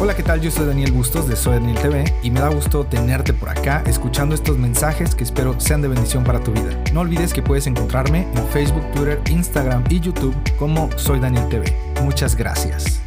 Hola, 0.00 0.14
¿qué 0.14 0.22
tal? 0.22 0.40
Yo 0.40 0.48
soy 0.52 0.64
Daniel 0.64 0.92
Bustos 0.92 1.26
de 1.26 1.34
Soy 1.34 1.54
Daniel 1.54 1.76
TV 1.82 2.04
y 2.22 2.30
me 2.30 2.38
da 2.38 2.50
gusto 2.50 2.86
tenerte 2.86 3.32
por 3.32 3.48
acá 3.48 3.82
escuchando 3.84 4.32
estos 4.32 4.56
mensajes 4.56 5.12
que 5.12 5.24
espero 5.24 5.58
sean 5.58 5.82
de 5.82 5.88
bendición 5.88 6.22
para 6.22 6.40
tu 6.40 6.52
vida. 6.52 6.70
No 6.92 7.00
olvides 7.00 7.32
que 7.32 7.42
puedes 7.42 7.66
encontrarme 7.66 8.20
en 8.32 8.48
Facebook, 8.50 8.88
Twitter, 8.92 9.20
Instagram 9.28 9.82
y 9.90 9.98
YouTube 9.98 10.36
como 10.56 10.88
Soy 10.96 11.18
Daniel 11.18 11.48
TV. 11.48 11.64
Muchas 12.04 12.36
gracias. 12.36 13.02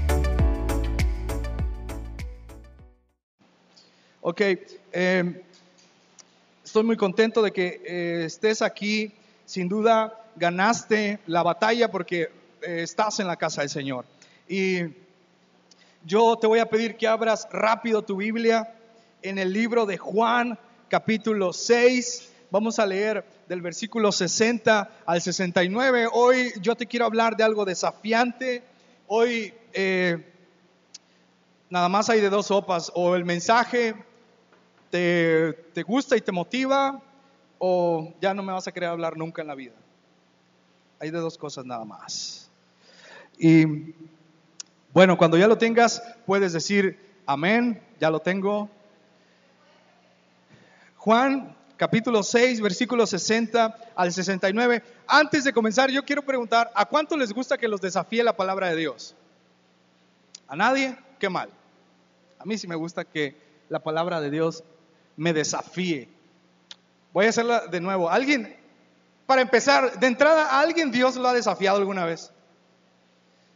Ok, 4.20 4.42
eh, 4.92 5.44
estoy 6.62 6.84
muy 6.84 6.98
contento 6.98 7.42
de 7.42 7.52
que 7.52 7.82
eh, 7.86 8.24
estés 8.26 8.62
aquí. 8.62 9.14
Sin 9.46 9.70
duda 9.70 10.14
ganaste 10.36 11.20
la 11.26 11.42
batalla 11.42 11.90
porque 11.90 12.24
eh, 12.62 12.82
estás 12.84 13.22
en 13.22 13.28
la 13.28 13.38
casa 13.38 13.62
del 13.62 13.70
Señor. 13.70 14.04
Y 14.50 15.00
yo 16.04 16.36
te 16.38 16.48
voy 16.48 16.60
a 16.60 16.70
pedir 16.70 16.98
que 16.98 17.08
abras 17.08 17.48
rápido 17.52 18.02
tu 18.02 18.18
Biblia 18.18 18.74
en 19.22 19.38
el 19.38 19.54
libro 19.54 19.86
de 19.86 19.98
Juan, 19.98 20.58
capítulo 20.90 21.54
6. 21.54 22.34
Vamos 22.50 22.80
a 22.80 22.86
leer 22.86 23.24
del 23.48 23.62
versículo 23.62 24.12
60 24.12 24.90
al 25.06 25.22
69. 25.22 26.08
Hoy 26.12 26.54
yo 26.60 26.76
te 26.76 26.88
quiero 26.88 27.06
hablar 27.06 27.38
de 27.38 27.44
algo 27.44 27.66
desafiante. 27.66 28.64
Hoy 29.08 29.54
eh, 29.74 30.26
nada 31.70 31.88
más 31.88 32.10
hay 32.10 32.20
de 32.20 32.30
dos 32.30 32.48
sopas. 32.48 32.92
O 32.96 33.16
el 33.16 33.24
mensaje 33.24 33.94
te, 34.90 35.54
te 35.74 35.84
gusta 35.84 36.18
y 36.18 36.22
te 36.22 36.32
motiva, 36.32 37.02
o 37.60 38.12
ya 38.20 38.34
no 38.34 38.42
me 38.42 38.52
vas 38.52 38.68
a 38.68 38.72
querer 38.72 38.90
hablar 38.90 39.18
nunca 39.18 39.44
en 39.44 39.48
la 39.48 39.56
vida. 39.56 39.76
Hay 41.00 41.12
de 41.12 41.20
dos 41.20 41.38
cosas 41.38 41.64
nada 41.64 41.86
más. 41.86 42.50
Y 43.38 43.94
bueno, 44.94 45.18
cuando 45.18 45.38
ya 45.38 45.48
lo 45.48 45.58
tengas, 45.58 46.04
puedes 46.26 46.54
decir 46.54 47.00
amén, 47.26 47.82
ya 48.00 48.10
lo 48.10 48.20
tengo. 48.20 48.70
Juan 50.98 51.56
capítulo 51.78 52.22
6, 52.22 52.62
versículo 52.62 53.08
60 53.08 53.76
al 53.96 54.12
69. 54.12 54.84
Antes 55.08 55.44
de 55.44 55.54
comenzar, 55.54 55.90
yo 55.90 56.04
quiero 56.04 56.22
preguntar, 56.22 56.72
¿a 56.76 56.86
cuánto 56.86 57.18
les 57.18 57.34
gusta 57.34 57.58
que 57.58 57.68
los 57.68 57.82
desafíe 57.82 58.24
la 58.24 58.36
palabra 58.36 58.70
de 58.70 58.76
Dios? 58.76 59.16
¿A 60.48 60.56
nadie? 60.56 60.98
Qué 61.18 61.30
mal. 61.30 61.50
A 62.38 62.46
mí 62.46 62.58
sí 62.58 62.68
me 62.68 62.76
gusta 62.76 63.06
que 63.06 63.36
la 63.70 63.80
palabra 63.80 64.20
de 64.20 64.30
Dios 64.30 64.64
me 65.16 65.34
desafíe. 65.34 66.10
Voy 67.14 67.26
a 67.26 67.30
hacerla 67.30 67.68
de 67.68 67.80
nuevo. 67.80 68.10
¿Alguien, 68.10 68.56
para 69.26 69.42
empezar, 69.42 70.00
de 70.00 70.08
entrada, 70.08 70.48
¿a 70.48 70.60
alguien 70.60 70.92
Dios 70.92 71.16
lo 71.16 71.28
ha 71.30 71.34
desafiado 71.34 71.78
alguna 71.78 72.06
vez? 72.06 72.32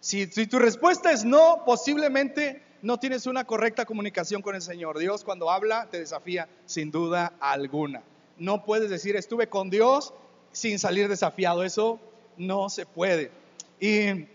Si, 0.06 0.28
tu 0.28 0.60
respuesta 0.60 1.12
es 1.12 1.26
no, 1.26 1.64
posiblemente 1.66 2.62
no 2.84 3.00
tienes 3.00 3.26
una 3.26 3.44
correcta 3.44 3.86
comunicación 3.86 4.44
con 4.44 4.54
el 4.54 4.62
Señor. 4.62 5.00
Dios 5.00 5.24
cuando 5.24 5.50
habla 5.50 5.88
te 5.90 5.98
desafía 5.98 6.48
sin 6.68 6.92
duda 6.92 7.34
alguna. 7.40 8.04
No 8.38 8.64
puedes 8.64 8.92
decir 8.92 9.16
estuve 9.16 9.50
con 9.50 9.72
Dios 9.72 10.14
sin 10.52 10.78
salir 10.78 11.10
desafiado. 11.10 11.64
Eso 11.64 12.00
no 12.38 12.70
se 12.70 12.86
puede. 12.86 13.32
Y 13.80 14.28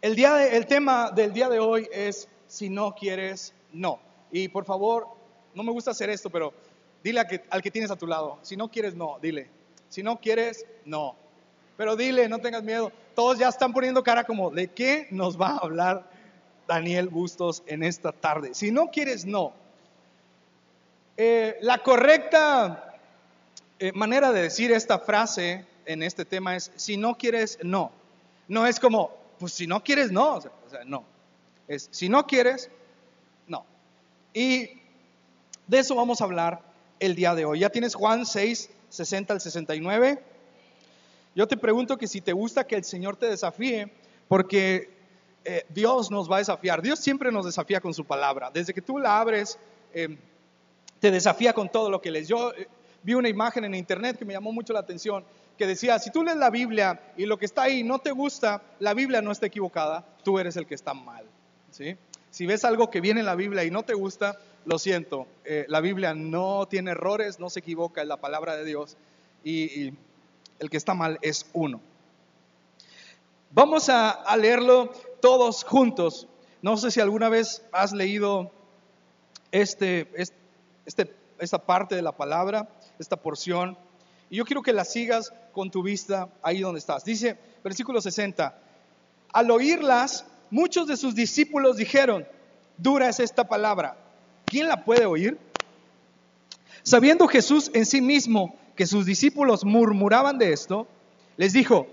el, 0.00 0.14
día 0.14 0.46
el 0.46 0.66
tema 0.68 1.10
del 1.10 1.32
día 1.32 1.48
de 1.48 1.58
hoy 1.58 1.88
es 1.92 2.28
si 2.46 2.68
no 2.70 2.94
quieres, 2.94 3.54
no. 3.72 3.98
Y 4.30 4.46
por 4.46 4.64
favor, 4.64 5.08
no 5.56 5.64
me 5.64 5.72
gusta 5.72 5.90
hacer 5.90 6.08
esto, 6.08 6.30
pero 6.30 6.54
dile 7.02 7.20
al 7.50 7.62
que 7.62 7.70
tienes 7.72 7.90
a 7.90 7.96
tu 7.96 8.06
lado, 8.06 8.38
si 8.42 8.56
no 8.56 8.70
quieres, 8.70 8.94
no, 8.94 9.18
dile. 9.20 9.50
Si 9.88 10.04
no 10.04 10.20
quieres, 10.20 10.64
no. 10.84 11.16
Pero 11.76 11.96
dile, 11.96 12.28
no 12.28 12.38
tengas 12.38 12.62
miedo. 12.62 12.92
Todos 13.14 13.38
ya 13.38 13.48
están 13.48 13.72
poniendo 13.72 14.02
cara 14.02 14.24
como, 14.24 14.50
¿de 14.50 14.68
qué 14.68 15.08
nos 15.10 15.40
va 15.40 15.48
a 15.48 15.58
hablar 15.58 16.10
Daniel 16.66 17.08
Bustos 17.08 17.62
en 17.66 17.82
esta 17.82 18.12
tarde? 18.12 18.54
Si 18.54 18.70
no 18.70 18.90
quieres, 18.90 19.26
no. 19.26 19.52
Eh, 21.16 21.58
la 21.60 21.78
correcta 21.78 22.98
eh, 23.78 23.92
manera 23.92 24.32
de 24.32 24.42
decir 24.42 24.72
esta 24.72 24.98
frase 24.98 25.66
en 25.86 26.02
este 26.02 26.24
tema 26.24 26.56
es, 26.56 26.70
si 26.76 26.96
no 26.96 27.18
quieres, 27.18 27.58
no. 27.62 27.92
No 28.48 28.66
es 28.66 28.80
como, 28.80 29.10
pues 29.38 29.52
si 29.52 29.66
no 29.66 29.82
quieres, 29.82 30.10
no. 30.10 30.36
O 30.36 30.40
sea, 30.40 30.84
no. 30.86 31.04
Es, 31.68 31.88
si 31.90 32.08
no 32.08 32.26
quieres, 32.26 32.70
no. 33.46 33.66
Y 34.32 34.70
de 35.66 35.78
eso 35.78 35.94
vamos 35.94 36.20
a 36.20 36.24
hablar 36.24 36.60
el 37.00 37.14
día 37.14 37.34
de 37.34 37.44
hoy. 37.44 37.60
Ya 37.60 37.70
tienes 37.70 37.94
Juan 37.94 38.24
6, 38.24 38.70
60 38.88 39.34
al 39.34 39.40
69. 39.40 40.22
Yo 41.34 41.48
te 41.48 41.56
pregunto 41.56 41.96
que 41.96 42.06
si 42.06 42.20
te 42.20 42.32
gusta 42.32 42.66
que 42.66 42.76
el 42.76 42.84
Señor 42.84 43.16
te 43.16 43.26
desafíe, 43.26 43.90
porque 44.28 44.90
eh, 45.44 45.64
Dios 45.70 46.10
nos 46.10 46.30
va 46.30 46.36
a 46.36 46.38
desafiar. 46.40 46.82
Dios 46.82 46.98
siempre 46.98 47.32
nos 47.32 47.46
desafía 47.46 47.80
con 47.80 47.94
su 47.94 48.04
palabra. 48.04 48.50
Desde 48.52 48.74
que 48.74 48.82
tú 48.82 48.98
la 48.98 49.18
abres, 49.18 49.58
eh, 49.94 50.16
te 51.00 51.10
desafía 51.10 51.52
con 51.52 51.68
todo 51.68 51.90
lo 51.90 52.00
que 52.00 52.10
lees. 52.10 52.28
Yo 52.28 52.52
eh, 52.52 52.68
vi 53.02 53.14
una 53.14 53.28
imagen 53.28 53.64
en 53.64 53.74
internet 53.74 54.18
que 54.18 54.24
me 54.24 54.34
llamó 54.34 54.52
mucho 54.52 54.72
la 54.72 54.80
atención, 54.80 55.24
que 55.56 55.66
decía, 55.66 55.98
si 55.98 56.10
tú 56.10 56.22
lees 56.22 56.36
la 56.36 56.50
Biblia 56.50 57.00
y 57.16 57.26
lo 57.26 57.38
que 57.38 57.46
está 57.46 57.62
ahí 57.62 57.82
no 57.82 57.98
te 57.98 58.12
gusta, 58.12 58.62
la 58.78 58.94
Biblia 58.94 59.22
no 59.22 59.32
está 59.32 59.46
equivocada, 59.46 60.04
tú 60.22 60.38
eres 60.38 60.56
el 60.56 60.66
que 60.66 60.74
está 60.74 60.92
mal. 60.92 61.24
¿sí? 61.70 61.96
Si 62.30 62.46
ves 62.46 62.64
algo 62.64 62.90
que 62.90 63.00
viene 63.00 63.20
en 63.20 63.26
la 63.26 63.34
Biblia 63.34 63.64
y 63.64 63.70
no 63.70 63.82
te 63.82 63.94
gusta, 63.94 64.38
lo 64.64 64.78
siento, 64.78 65.26
la 65.66 65.80
Biblia 65.80 66.14
no 66.14 66.66
tiene 66.66 66.92
errores, 66.92 67.40
no 67.40 67.50
se 67.50 67.58
equivoca, 67.58 68.00
en 68.00 68.08
la 68.08 68.18
palabra 68.18 68.56
de 68.56 68.64
Dios. 68.64 68.96
y 69.44 69.92
el 70.58 70.70
que 70.70 70.76
está 70.76 70.94
mal 70.94 71.18
es 71.22 71.46
uno. 71.52 71.80
Vamos 73.50 73.88
a, 73.88 74.24
leerlo 74.36 74.92
todos 75.20 75.62
juntos. 75.64 76.26
No 76.62 76.76
sé 76.76 76.90
si 76.90 77.00
alguna 77.00 77.28
vez 77.28 77.62
has 77.70 77.92
leído 77.92 78.50
este, 79.50 80.08
este, 80.86 81.14
esta 81.38 81.58
parte 81.58 81.94
de 81.94 82.02
la 82.02 82.12
palabra, 82.12 82.68
esta 82.98 83.16
porción. 83.16 83.76
Y 84.30 84.36
yo 84.36 84.44
quiero 84.44 84.62
que 84.62 84.72
la 84.72 84.84
sigas 84.86 85.34
con 85.52 85.70
tu 85.70 85.82
vista 85.82 86.30
ahí 86.42 86.60
donde 86.60 86.78
estás. 86.78 87.04
Dice, 87.04 87.36
versículo 87.62 88.00
60, 88.00 88.58
al 89.32 89.50
oírlas, 89.50 90.24
muchos 90.50 90.86
de 90.86 90.96
sus 90.96 91.14
discípulos 91.14 91.76
dijeron, 91.76 92.26
dura 92.78 93.08
es 93.08 93.20
esta 93.20 93.44
palabra, 93.44 93.96
¿quién 94.46 94.68
la 94.68 94.84
puede 94.84 95.04
oír? 95.04 95.38
Sabiendo 96.82 97.28
Jesús 97.28 97.70
en 97.74 97.86
sí 97.86 98.00
mismo 98.00 98.56
que 98.76 98.86
sus 98.86 99.06
discípulos 99.06 99.64
murmuraban 99.64 100.38
de 100.38 100.52
esto, 100.52 100.86
les 101.36 101.52
dijo, 101.52 101.86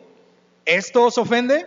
¿esto 0.66 1.06
os 1.06 1.18
ofende? 1.18 1.66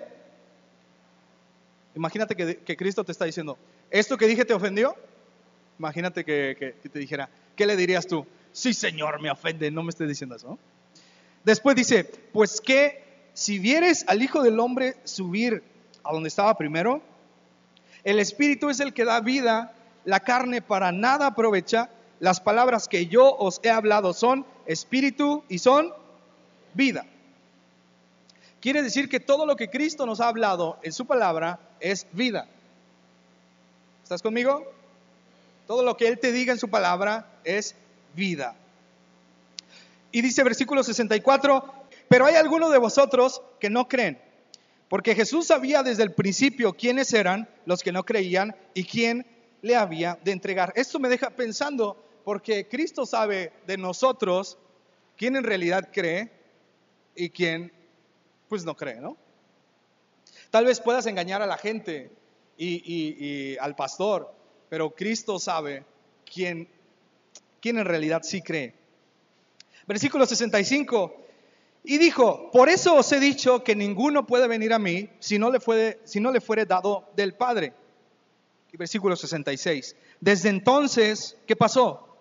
Imagínate 1.94 2.34
que, 2.34 2.76
Cristo 2.76 3.04
te 3.04 3.12
está 3.12 3.24
diciendo, 3.24 3.58
¿esto 3.90 4.16
que 4.16 4.26
dije 4.26 4.44
te 4.44 4.54
ofendió? 4.54 4.96
Imagínate 5.78 6.24
que, 6.24 6.76
te 6.80 6.98
dijera, 6.98 7.28
¿qué 7.56 7.66
le 7.66 7.76
dirías 7.76 8.06
tú? 8.06 8.26
Sí, 8.52 8.72
Señor, 8.72 9.20
me 9.20 9.30
ofende, 9.30 9.70
no 9.70 9.82
me 9.82 9.90
estés 9.90 10.08
diciendo 10.08 10.36
eso. 10.36 10.58
Después 11.44 11.76
dice, 11.76 12.04
pues 12.32 12.60
que 12.60 13.02
si 13.34 13.58
vieres 13.58 14.04
al 14.08 14.22
Hijo 14.22 14.42
del 14.42 14.60
Hombre 14.60 14.96
subir 15.04 15.62
a 16.04 16.12
donde 16.12 16.28
estaba 16.28 16.56
primero, 16.56 17.02
el 18.04 18.18
Espíritu 18.18 18.70
es 18.70 18.80
el 18.80 18.94
que 18.94 19.04
da 19.04 19.20
vida, 19.20 19.74
la 20.04 20.20
carne 20.20 20.62
para 20.62 20.92
nada 20.92 21.28
aprovecha, 21.28 21.90
las 22.20 22.40
palabras 22.40 22.88
que 22.88 23.06
yo 23.06 23.34
os 23.36 23.60
he 23.62 23.70
hablado 23.70 24.12
son 24.12 24.46
espíritu 24.66 25.44
y 25.48 25.58
son 25.58 25.92
vida. 26.74 27.06
Quiere 28.60 28.82
decir 28.82 29.08
que 29.08 29.20
todo 29.20 29.44
lo 29.44 29.56
que 29.56 29.70
Cristo 29.70 30.06
nos 30.06 30.20
ha 30.20 30.28
hablado 30.28 30.78
en 30.82 30.92
su 30.92 31.04
palabra 31.06 31.58
es 31.80 32.06
vida. 32.12 32.46
¿Estás 34.02 34.22
conmigo? 34.22 34.64
Todo 35.66 35.82
lo 35.82 35.96
que 35.96 36.06
Él 36.06 36.18
te 36.18 36.32
diga 36.32 36.52
en 36.52 36.58
su 36.58 36.68
palabra 36.68 37.26
es 37.44 37.74
vida. 38.14 38.54
Y 40.12 40.20
dice 40.20 40.44
versículo 40.44 40.82
64, 40.82 41.64
pero 42.08 42.26
hay 42.26 42.34
algunos 42.34 42.70
de 42.70 42.78
vosotros 42.78 43.42
que 43.58 43.70
no 43.70 43.88
creen, 43.88 44.20
porque 44.88 45.14
Jesús 45.14 45.46
sabía 45.46 45.82
desde 45.82 46.02
el 46.02 46.12
principio 46.12 46.74
quiénes 46.74 47.12
eran 47.14 47.48
los 47.64 47.82
que 47.82 47.92
no 47.92 48.04
creían 48.04 48.54
y 48.74 48.84
quién 48.84 49.26
le 49.62 49.74
había 49.74 50.18
de 50.22 50.32
entregar. 50.32 50.72
Esto 50.76 50.98
me 50.98 51.08
deja 51.08 51.30
pensando 51.30 51.96
porque 52.24 52.68
Cristo 52.68 53.06
sabe 53.06 53.52
de 53.66 53.76
nosotros 53.76 54.58
quién 55.16 55.36
en 55.36 55.44
realidad 55.44 55.90
cree 55.92 56.30
y 57.14 57.30
quién 57.30 57.72
pues 58.48 58.64
no 58.64 58.76
cree, 58.76 59.00
¿no? 59.00 59.16
Tal 60.50 60.66
vez 60.66 60.80
puedas 60.80 61.06
engañar 61.06 61.40
a 61.40 61.46
la 61.46 61.56
gente 61.56 62.10
y, 62.58 63.56
al 63.56 63.74
pastor, 63.74 64.32
pero 64.68 64.90
Cristo 64.90 65.38
sabe 65.38 65.84
quién, 66.30 66.68
quién 67.60 67.78
en 67.78 67.86
realidad 67.86 68.22
sí 68.22 68.42
cree. 68.42 68.74
Versículo 69.86 70.26
65. 70.26 71.16
Y 71.84 71.98
dijo, 71.98 72.50
por 72.52 72.68
eso 72.68 72.94
os 72.94 73.10
he 73.12 73.18
dicho 73.18 73.64
que 73.64 73.74
ninguno 73.74 74.26
puede 74.26 74.46
venir 74.46 74.72
a 74.72 74.78
mí 74.78 75.08
si 75.18 75.38
no 75.38 75.50
le, 75.50 75.58
fue, 75.58 76.00
si 76.04 76.20
no 76.20 76.30
le 76.30 76.40
fuere 76.40 76.66
dado 76.66 77.10
del 77.16 77.34
Padre. 77.34 77.72
Y 78.72 78.76
versículo 78.76 79.16
66. 79.16 79.96
Desde 80.20 80.48
entonces, 80.48 81.38
¿qué 81.46 81.56
pasó? 81.56 82.11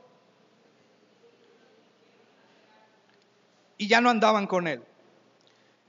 Y 3.82 3.88
ya 3.88 4.00
no 4.00 4.12
andaban 4.12 4.46
con 4.46 4.68
él. 4.68 4.84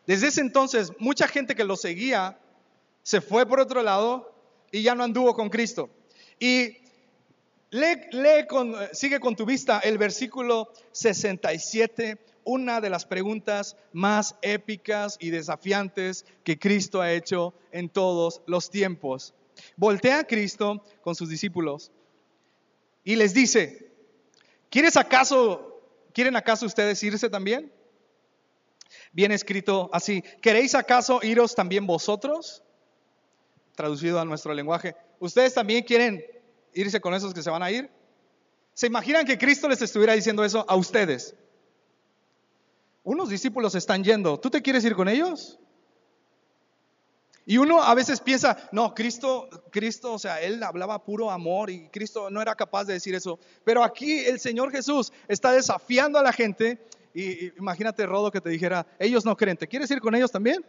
Desde 0.07 0.29
ese 0.29 0.41
entonces, 0.41 0.93
mucha 0.99 1.29
gente 1.29 1.55
que 1.55 1.63
lo 1.63 1.77
seguía 1.77 2.39
se 3.03 3.21
fue 3.21 3.45
por 3.45 3.61
otro 3.61 3.83
lado 3.83 4.35
y 4.71 4.81
ya 4.81 4.95
no 4.95 5.05
anduvo 5.05 5.35
con 5.35 5.51
Cristo. 5.51 5.91
Y 6.41 6.79
lee, 7.69 8.47
con, 8.49 8.75
sigue 8.95 9.21
con 9.21 9.37
tu 9.37 9.45
vista 9.45 9.79
el 9.81 9.99
versículo 9.99 10.73
67, 10.93 12.17
una 12.45 12.81
de 12.81 12.89
las 12.89 13.05
preguntas 13.05 13.77
más 13.93 14.37
épicas 14.41 15.19
y 15.21 15.29
desafiantes 15.29 16.25
que 16.45 16.59
Cristo 16.59 17.03
ha 17.03 17.13
hecho 17.13 17.53
en 17.73 17.91
todos 17.91 18.41
los 18.47 18.71
tiempos. 18.71 19.35
Voltea 19.77 20.21
a 20.21 20.25
Cristo 20.25 20.83
con 21.03 21.15
sus 21.15 21.29
discípulos 21.29 21.93
y 23.05 23.17
les 23.17 23.35
dice, 23.35 23.93
¿quieres 24.71 24.97
acaso, 24.97 25.79
¿quieren 26.15 26.37
acaso 26.37 26.65
ustedes 26.65 27.03
irse 27.03 27.29
también? 27.29 27.71
Viene 29.13 29.35
escrito 29.35 29.91
así, 29.93 30.23
¿queréis 30.41 30.75
acaso 30.75 31.21
iros 31.23 31.55
también 31.55 31.87
vosotros? 31.87 32.63
Traducido 33.75 34.19
a 34.19 34.25
nuestro 34.25 34.55
lenguaje, 34.55 34.97
¿ustedes 35.21 35.55
también 35.55 35.85
quieren 35.85 36.25
irse 36.75 37.01
con 37.01 37.15
esos 37.15 37.35
que 37.35 37.43
se 37.43 37.51
van 37.51 37.63
a 37.63 37.71
ir? 37.71 37.91
¿Se 38.75 38.87
imaginan 38.87 39.27
que 39.27 39.37
Cristo 39.37 39.69
les 39.69 39.83
estuviera 39.83 40.15
diciendo 40.15 40.45
eso 40.45 40.65
a 40.67 40.77
ustedes? 40.77 41.35
Unos 43.05 43.29
discípulos 43.29 43.75
están 43.75 44.03
yendo, 44.03 44.39
¿tú 44.39 44.49
te 44.49 44.63
quieres 44.63 44.85
ir 44.85 44.95
con 44.95 45.09
ellos? 45.09 45.59
Y 47.45 47.59
uno 47.59 47.83
a 47.83 47.95
veces 47.95 48.21
piensa, 48.21 48.57
no, 48.71 48.95
Cristo, 48.95 49.49
Cristo, 49.71 50.13
o 50.13 50.19
sea, 50.19 50.41
él 50.41 50.63
hablaba 50.63 51.05
puro 51.05 51.31
amor 51.31 51.71
y 51.71 51.89
Cristo 51.89 52.31
no 52.31 52.41
era 52.41 52.55
capaz 52.55 52.85
de 52.85 52.95
decir 52.95 53.15
eso. 53.15 53.41
Pero 53.65 53.83
aquí 53.83 54.21
el 54.21 54.39
Señor 54.39 54.71
Jesús 54.71 55.13
está 55.27 55.51
desafiando 55.51 56.19
a 56.19 56.23
la 56.23 56.33
gente 56.33 56.87
y, 57.15 57.47
imagínate, 57.59 58.07
Rodo, 58.07 58.31
que 58.31 58.41
te 58.41 58.51
dijera, 58.51 58.87
ellos 58.99 59.25
no 59.25 59.37
creen, 59.37 59.57
¿te 59.57 59.69
quieres 59.69 59.91
ir 59.91 60.01
con 60.01 60.15
ellos 60.15 60.31
también? 60.31 60.65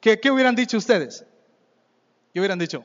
¿Qué, 0.00 0.18
qué 0.18 0.30
hubieran 0.30 0.54
dicho 0.54 0.78
ustedes? 0.78 1.24
¿Qué 2.32 2.40
hubieran 2.40 2.58
dicho? 2.58 2.84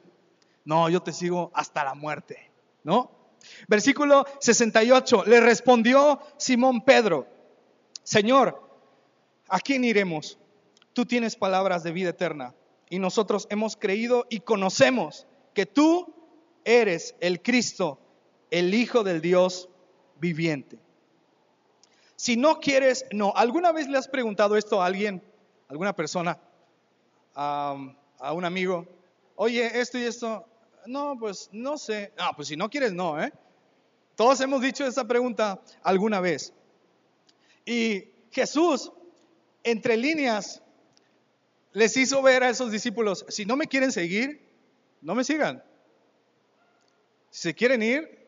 No, 0.66 0.90
yo 0.90 1.02
te 1.02 1.14
sigo 1.14 1.52
hasta 1.54 1.84
la 1.84 1.94
muerte, 1.94 2.52
¿no? 2.84 3.12
Versículo 3.68 4.26
68, 4.40 5.24
le 5.26 5.40
respondió 5.40 6.20
Simón 6.38 6.82
Pedro, 6.82 7.28
Señor, 8.04 8.62
¿a 9.48 9.60
quién 9.60 9.84
iremos? 9.84 10.38
Tú 10.94 11.06
tienes 11.06 11.36
palabras 11.36 11.84
de 11.84 11.92
vida 11.92 12.10
eterna 12.10 12.56
y 12.90 13.00
nosotros 13.00 13.48
hemos 13.50 13.76
creído 13.76 14.26
y 14.30 14.40
conocemos 14.42 15.28
que 15.54 15.66
tú 15.66 16.14
eres 16.64 17.16
el 17.20 17.42
Cristo, 17.42 18.00
el 18.52 18.74
Hijo 18.74 19.04
del 19.04 19.22
Dios 19.22 19.70
viviente. 20.20 20.80
Si 22.16 22.38
no 22.38 22.60
quieres, 22.60 23.06
no. 23.12 23.34
¿Alguna 23.36 23.72
vez 23.72 23.88
le 23.88 23.98
has 23.98 24.08
preguntado 24.08 24.56
esto 24.56 24.82
a 24.82 24.86
alguien, 24.86 25.22
alguna 25.68 25.94
persona, 25.94 26.40
a, 27.34 27.76
un 28.34 28.46
amigo? 28.46 28.88
Oye, 29.36 29.80
esto 29.80 29.98
y 29.98 30.04
esto. 30.04 30.46
No, 30.86 31.18
pues 31.20 31.50
no 31.52 31.78
sé. 31.78 32.14
No, 32.18 32.32
pues 32.36 32.48
si 32.48 32.56
no 32.56 32.70
quieres, 32.70 32.94
no, 32.94 33.22
¿eh? 33.22 33.34
Todos 34.16 34.40
hemos 34.40 34.62
dicho 34.62 34.86
esa 34.86 35.06
pregunta 35.06 35.62
alguna 35.84 36.22
vez. 36.22 36.54
Y 37.66 38.06
Jesús, 38.32 38.92
entre 39.64 39.98
líneas, 39.98 40.62
les 41.74 41.98
hizo 41.98 42.22
ver 42.22 42.44
a 42.44 42.50
esos 42.50 42.72
discípulos, 42.72 43.26
si 43.28 43.46
no 43.46 43.58
me 43.58 43.68
quieren 43.68 43.92
seguir, 43.92 44.42
no 45.02 45.14
me 45.14 45.26
sigan. 45.26 45.62
Si 47.30 47.42
se 47.50 47.54
quieren 47.54 47.84
ir, 47.84 48.26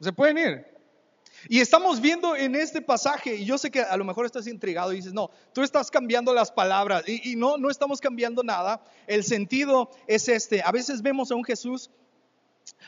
se 0.00 0.12
pueden 0.12 0.36
ir. 0.36 0.77
Y 1.48 1.60
estamos 1.60 2.00
viendo 2.00 2.34
en 2.34 2.54
este 2.56 2.82
pasaje, 2.82 3.36
y 3.36 3.44
yo 3.44 3.58
sé 3.58 3.70
que 3.70 3.80
a 3.80 3.96
lo 3.96 4.04
mejor 4.04 4.26
estás 4.26 4.46
intrigado 4.46 4.92
y 4.92 4.96
dices, 4.96 5.12
no, 5.12 5.30
tú 5.52 5.62
estás 5.62 5.90
cambiando 5.90 6.34
las 6.34 6.50
palabras, 6.50 7.04
y, 7.06 7.36
no, 7.36 7.56
no 7.56 7.70
estamos 7.70 8.00
cambiando 8.00 8.42
nada. 8.42 8.82
El 9.06 9.22
sentido 9.22 9.90
es 10.06 10.28
este. 10.28 10.62
A 10.62 10.72
veces 10.72 11.02
vemos 11.02 11.30
a 11.30 11.36
un 11.36 11.44
Jesús 11.44 11.90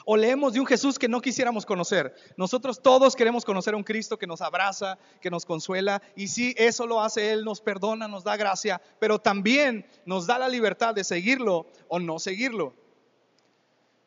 o 0.04 0.16
leemos 0.16 0.52
de 0.52 0.60
un 0.60 0.66
Jesús 0.66 0.98
que 0.98 1.08
no 1.08 1.20
quisiéramos 1.20 1.64
conocer. 1.64 2.14
Nosotros 2.36 2.82
todos 2.82 3.14
queremos 3.14 3.44
conocer 3.44 3.74
a 3.74 3.76
un 3.76 3.84
Cristo 3.84 4.18
que 4.18 4.26
nos 4.26 4.40
abraza, 4.40 4.98
que 5.20 5.30
nos 5.30 5.44
consuela. 5.44 6.02
Y 6.16 6.28
si 6.28 6.54
eso 6.58 6.86
lo 6.86 7.02
hace 7.02 7.32
Él, 7.32 7.44
nos 7.44 7.60
perdona, 7.60 8.08
nos 8.08 8.24
da 8.24 8.36
gracia, 8.36 8.80
pero 8.98 9.18
también 9.18 9.86
nos 10.04 10.26
da 10.26 10.38
la 10.38 10.48
libertad 10.48 10.94
de 10.94 11.04
seguirlo 11.04 11.66
o 11.88 11.98
no 11.98 12.18
seguirlo. 12.18 12.74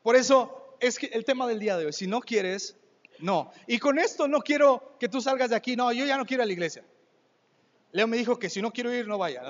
Por 0.02 0.16
eso 0.16 0.76
es 0.80 1.00
que 1.00 1.08
el 1.08 1.24
tema 1.24 1.48
del 1.48 1.60
día 1.60 1.78
de 1.78 1.86
hoy, 1.86 1.94
si 1.94 2.08
no 2.08 2.20
quieres, 2.20 2.76
no. 3.24 3.52
Y 3.68 3.80
con 3.80 4.00
esto 4.00 4.28
no 4.28 4.42
quiero 4.42 4.98
que 5.00 5.08
tú 5.08 5.22
salgas 5.22 5.50
de 5.50 5.56
aquí, 5.56 5.78
no, 5.78 5.94
yo 5.94 6.06
ya 6.06 6.18
no 6.18 6.26
quiero 6.26 6.42
ir 6.42 6.44
a 6.44 6.48
la 6.48 6.52
iglesia. 6.52 6.84
Leo 7.94 8.06
me 8.06 8.18
dijo 8.18 8.38
que 8.38 8.50
si 8.50 8.62
no 8.62 8.72
quiero 8.72 8.94
ir, 8.94 9.08
no 9.08 9.18
vaya. 9.18 9.42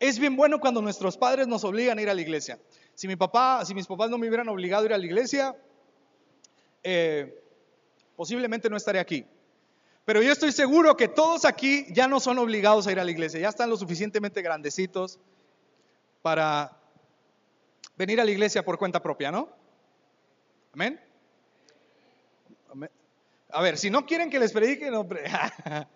Es 0.00 0.18
bien 0.18 0.34
bueno 0.34 0.58
cuando 0.58 0.82
nuestros 0.82 1.16
padres 1.16 1.46
nos 1.46 1.62
obligan 1.62 1.98
a 1.98 2.02
ir 2.02 2.10
a 2.10 2.14
la 2.14 2.20
iglesia. 2.20 2.58
Si 2.94 3.06
mi 3.06 3.14
papá, 3.14 3.64
si 3.64 3.74
mis 3.74 3.86
papás 3.86 4.10
no 4.10 4.18
me 4.18 4.26
hubieran 4.26 4.48
obligado 4.48 4.82
a 4.82 4.86
ir 4.86 4.92
a 4.92 4.98
la 4.98 5.04
iglesia, 5.04 5.56
eh, 6.82 7.42
posiblemente 8.16 8.68
no 8.68 8.76
estaría 8.76 9.02
aquí. 9.02 9.24
Pero 10.04 10.20
yo 10.20 10.32
estoy 10.32 10.50
seguro 10.50 10.96
que 10.96 11.06
todos 11.06 11.44
aquí 11.44 11.86
ya 11.92 12.08
no 12.08 12.18
son 12.18 12.38
obligados 12.38 12.88
a 12.88 12.92
ir 12.92 12.98
a 12.98 13.04
la 13.04 13.10
iglesia, 13.12 13.38
ya 13.38 13.50
están 13.50 13.70
lo 13.70 13.76
suficientemente 13.76 14.42
grandecitos 14.42 15.20
para 16.22 16.76
venir 17.96 18.20
a 18.20 18.24
la 18.24 18.32
iglesia 18.32 18.64
por 18.64 18.78
cuenta 18.78 19.00
propia, 19.00 19.30
¿no? 19.30 19.48
Amén. 20.72 21.05
A 23.50 23.62
ver, 23.62 23.78
si 23.78 23.90
no 23.90 24.04
quieren 24.04 24.30
que 24.30 24.38
les 24.38 24.52
predique, 24.52 24.90
no. 24.90 25.06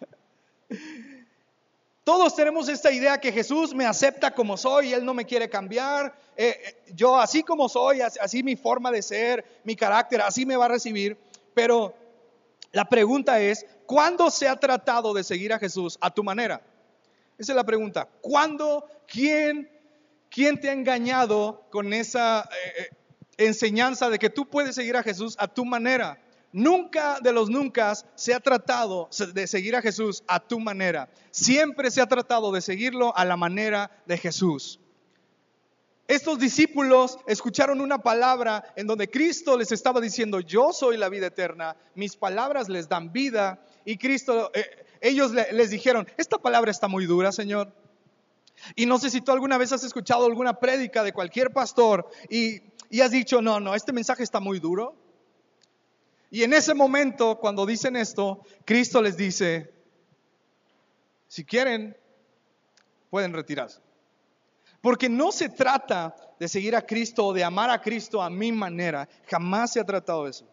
Todos 2.04 2.34
tenemos 2.34 2.68
esta 2.68 2.90
idea 2.90 3.20
que 3.20 3.32
Jesús 3.32 3.74
me 3.74 3.86
acepta 3.86 4.34
como 4.34 4.56
soy, 4.56 4.94
Él 4.94 5.04
no 5.04 5.14
me 5.14 5.26
quiere 5.26 5.50
cambiar, 5.50 6.14
eh, 6.36 6.58
eh, 6.64 6.92
yo 6.94 7.18
así 7.18 7.42
como 7.42 7.68
soy, 7.68 8.00
así, 8.00 8.42
mi 8.42 8.56
forma 8.56 8.90
de 8.90 9.02
ser, 9.02 9.44
mi 9.64 9.76
carácter, 9.76 10.22
así 10.22 10.46
me 10.46 10.56
va 10.56 10.64
a 10.64 10.68
recibir. 10.68 11.18
Pero 11.52 11.94
la 12.72 12.86
pregunta 12.86 13.38
es, 13.40 13.66
¿cuándo 13.84 14.30
se 14.30 14.48
ha 14.48 14.56
tratado 14.56 15.12
de 15.12 15.22
seguir 15.22 15.52
a 15.52 15.58
Jesús 15.58 15.98
a 16.00 16.10
tu 16.10 16.24
manera? 16.24 16.62
Esa 17.36 17.52
es 17.52 17.56
la 17.56 17.64
pregunta. 17.64 18.08
¿Cuándo, 18.22 18.88
quién, 19.06 19.70
quién 20.30 20.58
te 20.58 20.70
ha 20.70 20.72
engañado 20.72 21.62
con 21.70 21.92
esa 21.92 22.48
eh, 22.78 22.88
enseñanza 23.36 24.08
de 24.08 24.18
que 24.18 24.30
tú 24.30 24.48
puedes 24.48 24.74
seguir 24.74 24.96
a 24.96 25.02
Jesús 25.02 25.36
a 25.38 25.46
tu 25.46 25.64
manera? 25.64 26.18
Nunca 26.52 27.20
de 27.20 27.32
los 27.32 27.48
nunca 27.48 27.94
se 28.16 28.34
ha 28.34 28.40
tratado 28.40 29.08
de 29.32 29.46
seguir 29.46 29.76
a 29.76 29.82
Jesús 29.82 30.24
a 30.26 30.40
tu 30.40 30.58
manera. 30.58 31.08
Siempre 31.30 31.90
se 31.90 32.00
ha 32.00 32.06
tratado 32.06 32.50
de 32.50 32.60
seguirlo 32.60 33.16
a 33.16 33.24
la 33.24 33.36
manera 33.36 33.90
de 34.06 34.18
Jesús. 34.18 34.80
Estos 36.08 36.40
discípulos 36.40 37.20
escucharon 37.28 37.80
una 37.80 37.98
palabra 37.98 38.64
en 38.74 38.88
donde 38.88 39.08
Cristo 39.08 39.56
les 39.56 39.70
estaba 39.70 40.00
diciendo, 40.00 40.40
yo 40.40 40.72
soy 40.72 40.96
la 40.96 41.08
vida 41.08 41.28
eterna, 41.28 41.76
mis 41.94 42.16
palabras 42.16 42.68
les 42.68 42.88
dan 42.88 43.12
vida. 43.12 43.64
Y 43.84 43.96
Cristo, 43.96 44.50
eh, 44.52 44.86
ellos 45.00 45.30
les 45.30 45.70
dijeron, 45.70 46.08
esta 46.16 46.38
palabra 46.38 46.72
está 46.72 46.88
muy 46.88 47.06
dura, 47.06 47.30
Señor. 47.30 47.72
Y 48.74 48.86
no 48.86 48.98
sé 48.98 49.08
si 49.08 49.20
tú 49.20 49.30
alguna 49.30 49.56
vez 49.56 49.70
has 49.70 49.84
escuchado 49.84 50.26
alguna 50.26 50.54
prédica 50.58 51.04
de 51.04 51.12
cualquier 51.12 51.52
pastor 51.52 52.10
y, 52.28 52.60
y 52.90 53.02
has 53.02 53.12
dicho, 53.12 53.40
no, 53.40 53.60
no, 53.60 53.76
este 53.76 53.92
mensaje 53.92 54.24
está 54.24 54.40
muy 54.40 54.58
duro. 54.58 54.96
Y 56.30 56.44
en 56.44 56.52
ese 56.52 56.74
momento, 56.74 57.38
cuando 57.38 57.66
dicen 57.66 57.96
esto, 57.96 58.42
Cristo 58.64 59.02
les 59.02 59.16
dice, 59.16 59.74
si 61.26 61.44
quieren, 61.44 61.96
pueden 63.10 63.32
retirarse. 63.32 63.80
Porque 64.80 65.08
no 65.08 65.32
se 65.32 65.48
trata 65.48 66.14
de 66.38 66.48
seguir 66.48 66.74
a 66.74 66.86
Cristo 66.86 67.26
o 67.26 67.32
de 67.32 67.44
amar 67.44 67.68
a 67.68 67.80
Cristo 67.80 68.22
a 68.22 68.30
mi 68.30 68.52
manera. 68.52 69.08
Jamás 69.26 69.72
se 69.72 69.80
ha 69.80 69.84
tratado 69.84 70.24
de 70.24 70.30
eso. 70.30 70.48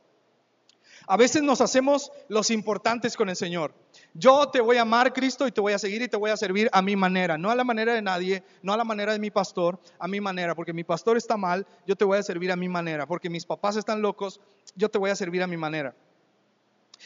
A 1.10 1.16
veces 1.16 1.42
nos 1.42 1.62
hacemos 1.62 2.12
los 2.28 2.52
importantes 2.52 3.16
con 3.16 3.30
el 3.30 3.38
Señor. 3.38 3.74
Yo 4.14 4.50
te 4.50 4.60
voy 4.60 4.76
a 4.76 4.82
amar, 4.82 5.14
Cristo, 5.14 5.48
y 5.48 5.54
te 5.54 5.62
voy 5.62 5.72
a 5.72 5.80
seguir 5.80 6.02
y 6.02 6.10
te 6.10 6.18
voy 6.18 6.32
a 6.32 6.38
servir 6.38 6.70
a 6.74 6.82
mi 6.82 6.98
manera, 6.98 7.38
no 7.38 7.50
a 7.50 7.56
la 7.56 7.64
manera 7.64 7.94
de 7.94 8.02
nadie, 8.02 8.44
no 8.62 8.74
a 8.74 8.78
la 8.78 8.84
manera 8.84 9.14
de 9.14 9.20
mi 9.20 9.32
pastor, 9.32 9.80
a 10.00 10.08
mi 10.10 10.20
manera, 10.20 10.54
porque 10.54 10.74
mi 10.74 10.84
pastor 10.84 11.16
está 11.16 11.38
mal, 11.38 11.66
yo 11.86 11.96
te 11.96 12.04
voy 12.04 12.18
a 12.18 12.24
servir 12.24 12.52
a 12.52 12.58
mi 12.58 12.68
manera, 12.68 13.08
porque 13.08 13.30
mis 13.30 13.46
papás 13.46 13.78
están 13.78 14.02
locos, 14.02 14.42
yo 14.76 14.90
te 14.90 14.98
voy 14.98 15.10
a 15.10 15.16
servir 15.16 15.42
a 15.42 15.48
mi 15.48 15.56
manera. 15.56 15.96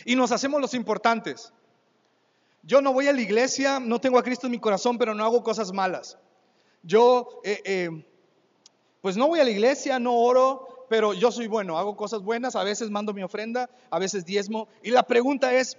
Y 0.04 0.16
nos 0.16 0.32
hacemos 0.32 0.60
los 0.60 0.74
importantes. 0.74 1.54
Yo 2.64 2.82
no 2.82 2.94
voy 2.94 3.08
a 3.08 3.14
la 3.14 3.22
iglesia, 3.22 3.80
no 3.80 4.02
tengo 4.02 4.18
a 4.18 4.24
Cristo 4.24 4.48
en 4.48 4.52
mi 4.52 4.60
corazón, 4.60 4.98
pero 4.98 5.14
no 5.14 5.24
hago 5.24 5.44
cosas 5.44 5.72
malas. 5.72 6.18
Yo, 6.82 7.42
eh, 7.44 7.62
eh, 7.66 8.06
pues 9.02 9.16
no 9.16 9.28
voy 9.28 9.42
a 9.42 9.44
la 9.44 9.52
iglesia, 9.52 10.00
no 10.00 10.16
oro, 10.16 10.71
pero 10.92 11.14
yo 11.14 11.32
soy 11.32 11.48
bueno, 11.48 11.78
hago 11.78 11.96
cosas 11.96 12.22
buenas, 12.22 12.58
a 12.58 12.66
veces 12.66 12.90
mando 12.90 13.14
mi 13.14 13.24
ofrenda, 13.24 13.70
a 13.90 13.98
veces 13.98 14.26
diezmo. 14.26 14.68
Y 14.84 14.92
la 14.92 15.04
pregunta 15.04 15.54
es, 15.54 15.78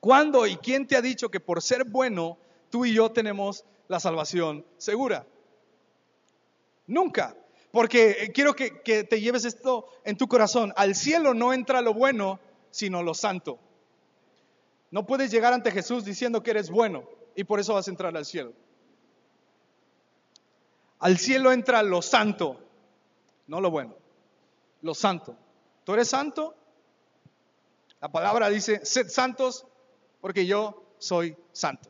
¿cuándo 0.00 0.46
y 0.46 0.56
quién 0.56 0.86
te 0.86 0.96
ha 0.96 1.02
dicho 1.02 1.30
que 1.30 1.40
por 1.40 1.60
ser 1.60 1.84
bueno 1.84 2.38
tú 2.70 2.86
y 2.86 2.94
yo 2.94 3.12
tenemos 3.12 3.66
la 3.86 4.00
salvación 4.00 4.64
segura? 4.78 5.26
Nunca. 6.86 7.36
Porque 7.70 8.12
eh, 8.12 8.32
quiero 8.32 8.56
que, 8.56 8.80
que 8.80 9.04
te 9.04 9.20
lleves 9.20 9.44
esto 9.44 9.88
en 10.04 10.16
tu 10.16 10.26
corazón. 10.26 10.72
Al 10.74 10.94
cielo 10.94 11.34
no 11.34 11.52
entra 11.52 11.82
lo 11.82 11.92
bueno, 11.92 12.40
sino 12.70 13.02
lo 13.02 13.12
santo. 13.12 13.58
No 14.90 15.04
puedes 15.04 15.30
llegar 15.30 15.52
ante 15.52 15.70
Jesús 15.70 16.02
diciendo 16.02 16.42
que 16.42 16.52
eres 16.52 16.70
bueno 16.70 17.04
y 17.36 17.44
por 17.44 17.60
eso 17.60 17.74
vas 17.74 17.88
a 17.88 17.90
entrar 17.90 18.16
al 18.16 18.24
cielo. 18.24 18.54
Al 20.98 21.18
cielo 21.18 21.52
entra 21.52 21.82
lo 21.82 22.00
santo, 22.00 22.58
no 23.48 23.60
lo 23.60 23.70
bueno 23.70 24.02
lo 24.84 24.94
santo. 24.94 25.34
¿Tú 25.84 25.94
eres 25.94 26.08
santo? 26.08 26.54
La 28.02 28.12
palabra 28.12 28.50
dice, 28.50 28.84
sed 28.84 29.08
santos 29.08 29.66
porque 30.20 30.44
yo 30.44 30.84
soy 30.98 31.34
santo. 31.52 31.88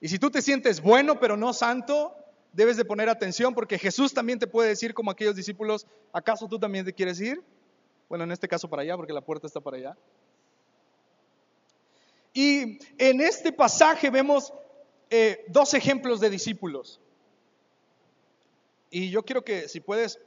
Y 0.00 0.08
si 0.08 0.20
tú 0.20 0.30
te 0.30 0.40
sientes 0.40 0.80
bueno 0.80 1.18
pero 1.18 1.36
no 1.36 1.52
santo, 1.52 2.14
debes 2.52 2.76
de 2.76 2.84
poner 2.84 3.08
atención 3.08 3.54
porque 3.54 3.76
Jesús 3.76 4.14
también 4.14 4.38
te 4.38 4.46
puede 4.46 4.68
decir 4.68 4.94
como 4.94 5.10
aquellos 5.10 5.34
discípulos, 5.34 5.84
¿acaso 6.12 6.46
tú 6.46 6.60
también 6.60 6.84
te 6.84 6.92
quieres 6.92 7.20
ir? 7.20 7.42
Bueno, 8.08 8.22
en 8.22 8.30
este 8.30 8.46
caso 8.46 8.70
para 8.70 8.82
allá 8.82 8.96
porque 8.96 9.12
la 9.12 9.20
puerta 9.20 9.48
está 9.48 9.60
para 9.60 9.78
allá. 9.78 9.96
Y 12.32 12.78
en 12.98 13.20
este 13.20 13.50
pasaje 13.50 14.10
vemos 14.10 14.52
eh, 15.10 15.44
dos 15.48 15.74
ejemplos 15.74 16.20
de 16.20 16.30
discípulos. 16.30 17.00
Y 18.90 19.10
yo 19.10 19.24
quiero 19.24 19.42
que 19.42 19.68
si 19.68 19.80
puedes, 19.80 20.20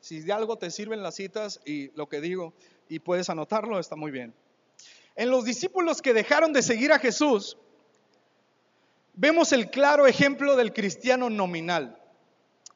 si 0.00 0.20
de 0.20 0.32
algo 0.32 0.56
te 0.56 0.70
sirven 0.70 1.02
las 1.02 1.14
citas 1.14 1.60
y 1.64 1.90
lo 1.96 2.08
que 2.08 2.20
digo 2.20 2.54
y 2.88 2.98
puedes 2.98 3.30
anotarlo, 3.30 3.78
está 3.78 3.96
muy 3.96 4.10
bien. 4.10 4.34
En 5.16 5.30
los 5.30 5.44
discípulos 5.44 6.02
que 6.02 6.14
dejaron 6.14 6.52
de 6.52 6.62
seguir 6.62 6.92
a 6.92 6.98
Jesús, 6.98 7.56
vemos 9.14 9.52
el 9.52 9.70
claro 9.70 10.06
ejemplo 10.06 10.56
del 10.56 10.72
cristiano 10.72 11.28
nominal. 11.28 12.00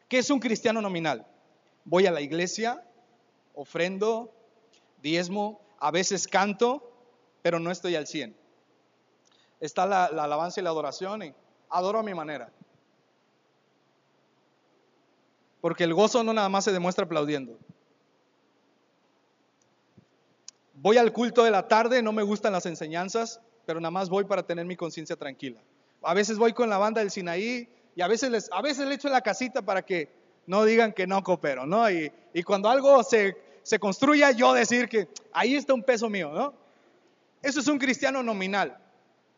¿Qué 0.09 0.19
es 0.19 0.31
un 0.31 0.41
cristiano 0.41 0.81
nominal? 0.81 1.27
Voy 1.85 2.07
a 2.07 2.11
la 2.11 2.21
iglesia, 2.21 2.85
ofrendo, 3.55 4.33
diezmo, 5.03 5.61
a 5.79 5.91
veces 5.91 6.29
canto, 6.29 6.93
pero 7.43 7.59
no 7.59 7.71
estoy 7.71 7.95
al 7.97 8.07
100. 8.07 8.37
Está 9.61 9.87
la, 9.87 10.05
alabanza 10.07 10.61
y 10.61 10.65
la 10.65 10.71
adoración 10.71 11.23
y 11.23 11.35
adoro 11.71 12.01
a 12.01 12.03
mi 12.03 12.15
manera. 12.15 12.53
Porque 15.65 15.85
el 15.85 15.95
gozo 15.95 16.23
no 16.23 16.35
nada 16.35 16.51
más 16.51 16.65
se 16.65 16.73
demuestra 16.73 17.07
aplaudiendo. 17.07 17.57
Voy 20.75 20.99
al 20.99 21.11
culto 21.11 21.43
de 21.43 21.51
la 21.51 21.69
tarde, 21.69 22.03
no 22.03 22.13
me 22.13 22.23
gustan 22.23 22.53
las 22.53 22.67
enseñanzas, 22.67 23.41
pero 23.65 23.81
nada 23.81 23.91
más 23.91 24.11
voy 24.11 24.25
para 24.25 24.43
tener 24.43 24.67
mi 24.67 24.77
conciencia 24.77 25.17
tranquila. 25.17 25.63
A 26.03 26.13
veces 26.13 26.37
voy 26.37 26.53
con 26.53 26.69
la 26.69 26.77
banda 26.77 27.01
del 27.01 27.11
Sinaí 27.11 27.67
y 27.97 28.03
a 28.03 28.09
veces, 28.09 28.31
les, 28.31 28.53
a 28.53 28.61
veces 28.61 28.87
le 28.87 28.97
echo 28.97 29.09
la 29.09 29.23
casita 29.23 29.63
para 29.63 29.81
que 29.81 30.11
no 30.47 30.67
digan 30.67 30.93
que 30.93 31.07
no 31.07 31.23
coopero, 31.23 31.65
¿no? 31.65 31.91
Y, 31.91 32.13
y 32.35 32.43
cuando 32.43 32.69
algo 32.69 33.03
se, 33.03 33.35
se 33.63 33.79
construya, 33.79 34.33
yo 34.33 34.53
decir 34.53 34.87
que 34.87 35.09
ahí 35.33 35.55
está 35.55 35.73
un 35.73 35.83
peso 35.83 36.11
mío, 36.11 36.31
¿no? 36.31 36.53
Eso 37.41 37.61
es 37.61 37.69
un 37.69 37.79
cristiano 37.79 38.23
nominal. 38.23 38.77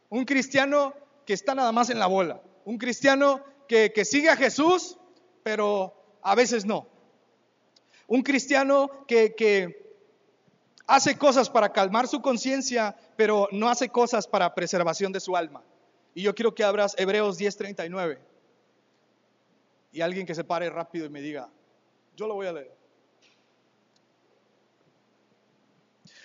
Un 0.08 0.24
cristiano 0.24 0.92
que 1.24 1.34
está 1.34 1.54
nada 1.54 1.70
más 1.70 1.88
en 1.88 2.00
la 2.00 2.08
bola. 2.08 2.40
Un 2.64 2.78
cristiano 2.78 3.44
que, 3.68 3.92
que 3.92 4.04
sigue 4.04 4.28
a 4.28 4.34
Jesús, 4.34 4.98
pero 5.44 5.95
a 6.26 6.34
veces 6.34 6.66
no. 6.66 6.88
Un 8.08 8.22
cristiano 8.22 8.90
que, 9.06 9.86
hace 10.88 11.16
cosas 11.16 11.48
para 11.48 11.72
calmar 11.72 12.08
su 12.08 12.20
conciencia, 12.20 12.96
pero 13.16 13.48
no 13.52 13.68
hace 13.68 13.88
cosas 13.88 14.26
para 14.26 14.52
preservación 14.52 15.12
de 15.12 15.20
su 15.20 15.36
alma. 15.36 15.62
Y 16.14 16.22
yo 16.22 16.34
quiero 16.34 16.52
que 16.52 16.64
abras 16.64 16.96
Hebreos 16.98 17.38
10:39. 17.38 18.18
Y 19.92 20.00
alguien 20.00 20.26
que 20.26 20.34
se 20.34 20.42
pare 20.42 20.68
rápido 20.68 21.06
y 21.06 21.10
me 21.10 21.20
diga, 21.20 21.48
yo 22.16 22.26
lo 22.26 22.34
voy 22.34 22.48
a 22.48 22.52
leer. 22.52 22.76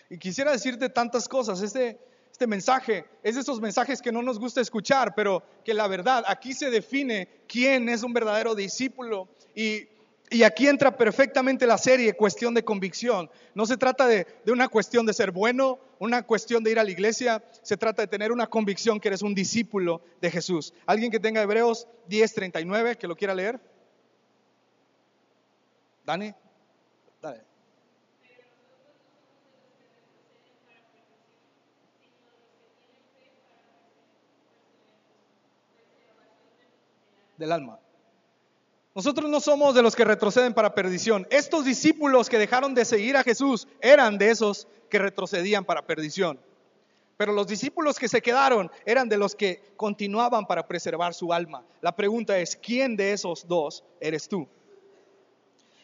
Y 0.10 0.18
quisiera 0.18 0.52
decirte 0.52 0.90
tantas 0.90 1.28
cosas. 1.28 1.62
Este, 1.62 2.00
este 2.32 2.48
mensaje 2.48 3.06
es 3.22 3.36
de 3.36 3.42
esos 3.42 3.62
mensajes 3.62 4.02
que 4.02 4.12
no 4.12 4.24
nos 4.24 4.40
gusta 4.40 4.62
escuchar, 4.62 5.14
pero 5.16 5.44
que 5.64 5.76
la 5.76 5.88
verdad, 5.88 6.24
aquí 6.28 6.54
se 6.54 6.72
define 6.72 7.44
quién 7.48 7.88
es 7.88 8.02
un 8.04 8.14
verdadero 8.14 8.56
discípulo. 8.56 9.30
Y 9.56 9.91
y 10.32 10.44
aquí 10.44 10.66
entra 10.66 10.96
perfectamente 10.96 11.68
la 11.68 11.78
serie, 11.78 12.14
cuestión 12.14 12.54
de 12.54 12.64
convicción. 12.64 13.30
No 13.54 13.66
se 13.66 13.76
trata 13.76 14.08
de, 14.08 14.26
una 14.48 14.70
cuestión 14.70 15.06
de 15.06 15.14
ser 15.14 15.32
bueno, 15.32 15.78
una 16.00 16.24
cuestión 16.24 16.64
de 16.64 16.72
ir 16.72 16.80
a 16.80 16.86
la 16.86 16.90
iglesia, 16.90 17.44
se 17.62 17.76
trata 17.76 18.02
de 18.02 18.08
tener 18.08 18.32
una 18.32 18.48
convicción 18.48 19.02
que 19.02 19.10
eres 19.10 19.24
un 19.24 19.36
discípulo 19.36 20.02
de 20.22 20.32
Jesús. 20.32 20.74
¿Alguien 20.86 21.12
que 21.12 21.20
tenga 21.20 21.42
Hebreos 21.42 21.86
10:39 22.08 22.98
que 22.98 23.08
lo 23.08 23.18
quiera 23.18 23.36
leer? 23.36 23.60
Dani, 26.06 26.34
dale. 27.22 27.44
Del 37.38 37.52
alma. 37.52 37.80
Nosotros 38.94 39.30
no 39.30 39.40
somos 39.40 39.74
de 39.74 39.82
los 39.82 39.96
que 39.96 40.04
retroceden 40.04 40.54
para 40.54 40.76
perdición. 40.76 41.26
Estos 41.30 41.64
discípulos 41.64 42.30
que 42.30 42.38
dejaron 42.38 42.74
de 42.74 42.84
seguir 42.84 43.16
a 43.16 43.24
Jesús 43.24 43.68
eran 43.80 44.18
de 44.18 44.32
esos 44.32 44.68
que 44.90 45.00
retrocedían 45.00 45.64
para 45.64 45.86
perdición. 45.86 46.40
Pero 47.16 47.32
los 47.32 47.48
discípulos 47.48 47.98
que 47.98 48.10
se 48.10 48.22
quedaron 48.22 48.70
eran 48.86 49.08
de 49.08 49.18
los 49.18 49.36
que 49.36 49.62
continuaban 49.78 50.46
para 50.46 50.68
preservar 50.68 51.14
su 51.14 51.32
alma. 51.32 51.64
La 51.80 51.96
pregunta 51.96 52.38
es, 52.38 52.58
¿quién 52.58 52.98
de 52.98 53.14
esos 53.14 53.48
dos 53.48 53.84
eres 54.00 54.28
tú? 54.28 54.48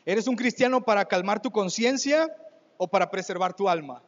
¿Eres 0.03 0.27
un 0.27 0.35
cristiano 0.35 0.83
para 0.83 1.05
calmar 1.05 1.41
tu 1.41 1.51
conciencia 1.51 2.35
o 2.77 2.87
para 2.87 3.09
preservar 3.09 3.53
tu 3.53 3.69
alma? 3.69 4.01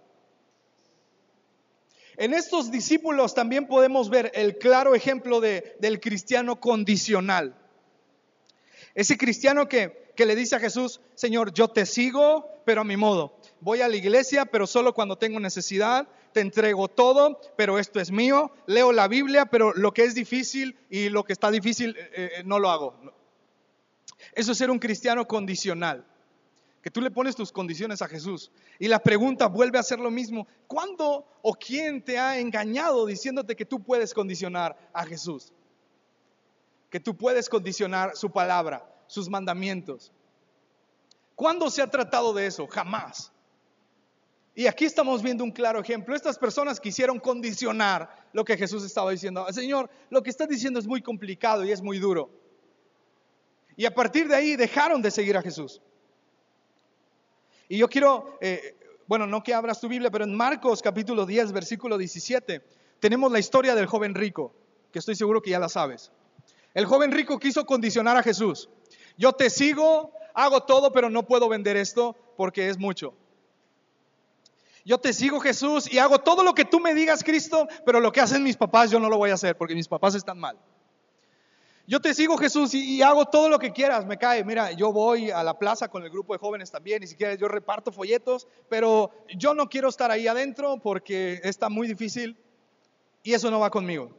En 2.18 2.34
estos 2.34 2.70
discípulos 2.72 3.34
también 3.34 3.68
podemos 3.68 4.10
ver 4.10 4.32
el 4.34 4.58
claro 4.58 4.94
ejemplo 4.94 5.40
de, 5.40 5.78
del 5.80 6.02
cristiano 6.02 6.60
condicional. 6.60 7.59
Ese 9.00 9.18
cristiano 9.18 9.70
que, 9.70 10.12
le 10.18 10.36
dice 10.36 10.58
a 10.58 10.60
Jesús, 10.60 11.00
Señor, 11.16 11.54
yo 11.54 11.70
te 11.70 11.86
sigo, 11.86 12.52
pero 12.66 12.82
a 12.82 12.84
mi 12.84 12.98
modo. 12.98 13.40
Voy 13.62 13.80
a 13.80 13.88
la 13.88 13.96
iglesia, 13.96 14.46
pero 14.46 14.68
solo 14.68 14.94
cuando 14.94 15.18
tengo 15.18 15.40
necesidad. 15.40 16.10
Te 16.34 16.42
entrego 16.42 16.90
todo, 16.90 17.40
pero 17.56 17.80
esto 17.80 18.02
es 18.02 18.12
mío. 18.12 18.52
Leo 18.66 18.92
la 18.92 19.08
Biblia, 19.08 19.46
pero 19.46 19.72
lo 19.74 19.94
que 19.94 20.04
es 20.04 20.16
difícil 20.16 20.78
y 20.90 21.08
lo 21.08 21.24
que 21.24 21.32
está 21.32 21.50
difícil 21.50 21.96
eh, 21.98 22.10
eh, 22.40 22.44
no 22.44 22.60
lo 22.60 22.70
hago. 22.70 22.94
Eso 24.34 24.52
es 24.52 24.58
ser 24.58 24.70
un 24.70 24.80
cristiano 24.80 25.26
condicional. 25.26 26.06
Que 26.82 26.92
tú 26.92 27.00
le 27.00 27.10
pones 27.10 27.38
tus 27.38 27.54
condiciones 27.54 28.02
a 28.02 28.10
Jesús. 28.10 28.52
Y 28.80 28.90
la 28.90 29.00
pregunta 29.00 29.48
vuelve 29.48 29.80
a 29.80 29.84
ser 29.84 30.00
lo 30.00 30.12
mismo. 30.12 30.46
¿Cuándo 30.68 31.26
o 31.42 31.54
quién 31.54 32.04
te 32.04 32.20
ha 32.20 32.38
engañado 32.38 33.06
diciéndote 33.06 33.56
que 33.56 33.64
tú 33.64 33.82
puedes 33.82 34.14
condicionar 34.14 34.78
a 34.92 35.06
Jesús? 35.06 35.54
que 36.90 37.00
tú 37.00 37.16
puedes 37.16 37.50
condicionar 37.50 38.16
su 38.16 38.32
palabra, 38.32 38.89
sus 39.10 39.28
mandamientos. 39.28 40.14
¿Cuándo 41.34 41.70
se 41.72 41.82
ha 41.82 41.88
tratado 41.88 42.32
de 42.32 42.46
eso? 42.46 42.68
Jamás. 42.68 43.32
Y 44.54 44.68
aquí 44.68 44.86
estamos 44.86 45.24
viendo 45.24 45.44
un 45.44 45.52
claro 45.52 45.80
ejemplo. 45.80 46.16
Estas 46.16 46.38
personas 46.38 46.80
quisieron 46.80 47.20
condicionar 47.20 48.28
lo 48.34 48.46
que 48.46 48.56
Jesús 48.56 48.84
estaba 48.86 49.10
diciendo. 49.10 49.46
Señor, 49.52 49.90
lo 50.12 50.22
que 50.22 50.30
estás 50.30 50.48
diciendo 50.48 50.80
es 50.80 50.86
muy 50.86 51.02
complicado 51.02 51.66
y 51.66 51.72
es 51.72 51.82
muy 51.82 51.98
duro. 51.98 52.30
Y 53.76 53.86
a 53.86 53.96
partir 53.96 54.28
de 54.28 54.36
ahí 54.36 54.56
dejaron 54.56 55.02
de 55.02 55.10
seguir 55.10 55.38
a 55.38 55.42
Jesús. 55.42 55.82
Y 57.68 57.78
yo 57.78 57.90
quiero, 57.90 58.38
eh, 58.42 58.76
bueno, 59.08 59.26
no 59.26 59.42
que 59.42 59.54
abras 59.54 59.82
tu 59.82 59.88
Biblia, 59.88 60.12
pero 60.12 60.26
en 60.26 60.36
Marcos 60.36 60.82
capítulo 60.82 61.26
10, 61.26 61.52
versículo 61.52 61.98
17, 61.98 62.62
tenemos 63.00 63.32
la 63.32 63.40
historia 63.40 63.74
del 63.74 63.88
joven 63.88 64.14
rico, 64.14 64.54
que 64.92 65.00
estoy 65.00 65.16
seguro 65.16 65.42
que 65.42 65.52
ya 65.52 65.60
la 65.60 65.70
sabes. 65.70 66.12
El 66.74 66.86
joven 66.86 67.12
rico 67.12 67.40
quiso 67.40 67.66
condicionar 67.66 68.18
a 68.18 68.24
Jesús. 68.24 68.70
Yo 69.20 69.34
te 69.34 69.50
sigo, 69.50 70.14
hago 70.34 70.62
todo, 70.62 70.94
pero 70.94 71.10
no 71.10 71.28
puedo 71.28 71.50
vender 71.50 71.76
esto 71.76 72.16
porque 72.38 72.70
es 72.70 72.78
mucho. 72.78 73.14
Yo 74.86 74.98
te 74.98 75.12
sigo 75.12 75.42
Jesús 75.42 75.92
y 75.92 76.00
hago 76.00 76.20
todo 76.20 76.42
lo 76.42 76.54
que 76.54 76.64
tú 76.64 76.80
me 76.80 76.94
digas, 76.94 77.22
Cristo, 77.22 77.68
pero 77.86 78.00
lo 78.00 78.14
que 78.14 78.22
hacen 78.22 78.42
mis 78.42 78.56
papás 78.56 78.90
yo 78.90 78.98
no 78.98 79.10
lo 79.10 79.18
voy 79.18 79.32
a 79.32 79.34
hacer 79.34 79.58
porque 79.58 79.76
mis 79.76 79.90
papás 79.90 80.16
están 80.16 80.40
mal. 80.40 80.58
Yo 81.86 82.00
te 82.00 82.14
sigo 82.14 82.38
Jesús 82.38 82.74
y, 82.74 83.02
hago 83.02 83.26
todo 83.26 83.50
lo 83.50 83.60
que 83.60 83.74
quieras, 83.74 84.06
me 84.06 84.18
cae. 84.18 84.46
Mira, 84.46 84.72
yo 84.72 84.94
voy 84.94 85.32
a 85.32 85.44
la 85.44 85.60
plaza 85.60 85.90
con 85.90 86.04
el 86.04 86.10
grupo 86.10 86.32
de 86.32 86.40
jóvenes 86.40 86.72
también, 86.72 87.02
ni 87.02 87.08
siquiera 87.08 87.34
yo 87.34 87.50
reparto 87.50 87.92
folletos, 87.92 88.48
pero 88.70 89.12
yo 89.36 89.54
no 89.54 89.68
quiero 89.68 89.90
estar 89.90 90.12
ahí 90.12 90.28
adentro 90.28 90.78
porque 90.82 91.42
está 91.44 91.68
muy 91.68 91.90
difícil 91.90 92.38
y 93.22 93.34
eso 93.34 93.52
no 93.52 93.60
va 93.60 93.70
conmigo. 93.70 94.12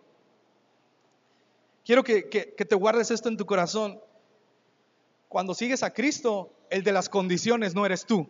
Quiero 1.86 2.04
que, 2.04 2.22
te 2.22 2.74
guardes 2.74 3.10
esto 3.10 3.30
en 3.30 3.38
tu 3.38 3.46
corazón. 3.46 3.98
Cuando 5.30 5.54
sigues 5.54 5.82
a 5.82 5.94
Cristo, 5.94 6.52
el 6.68 6.82
de 6.82 6.92
las 6.92 7.08
condiciones 7.08 7.74
no 7.74 7.86
eres 7.86 8.04
tú, 8.04 8.28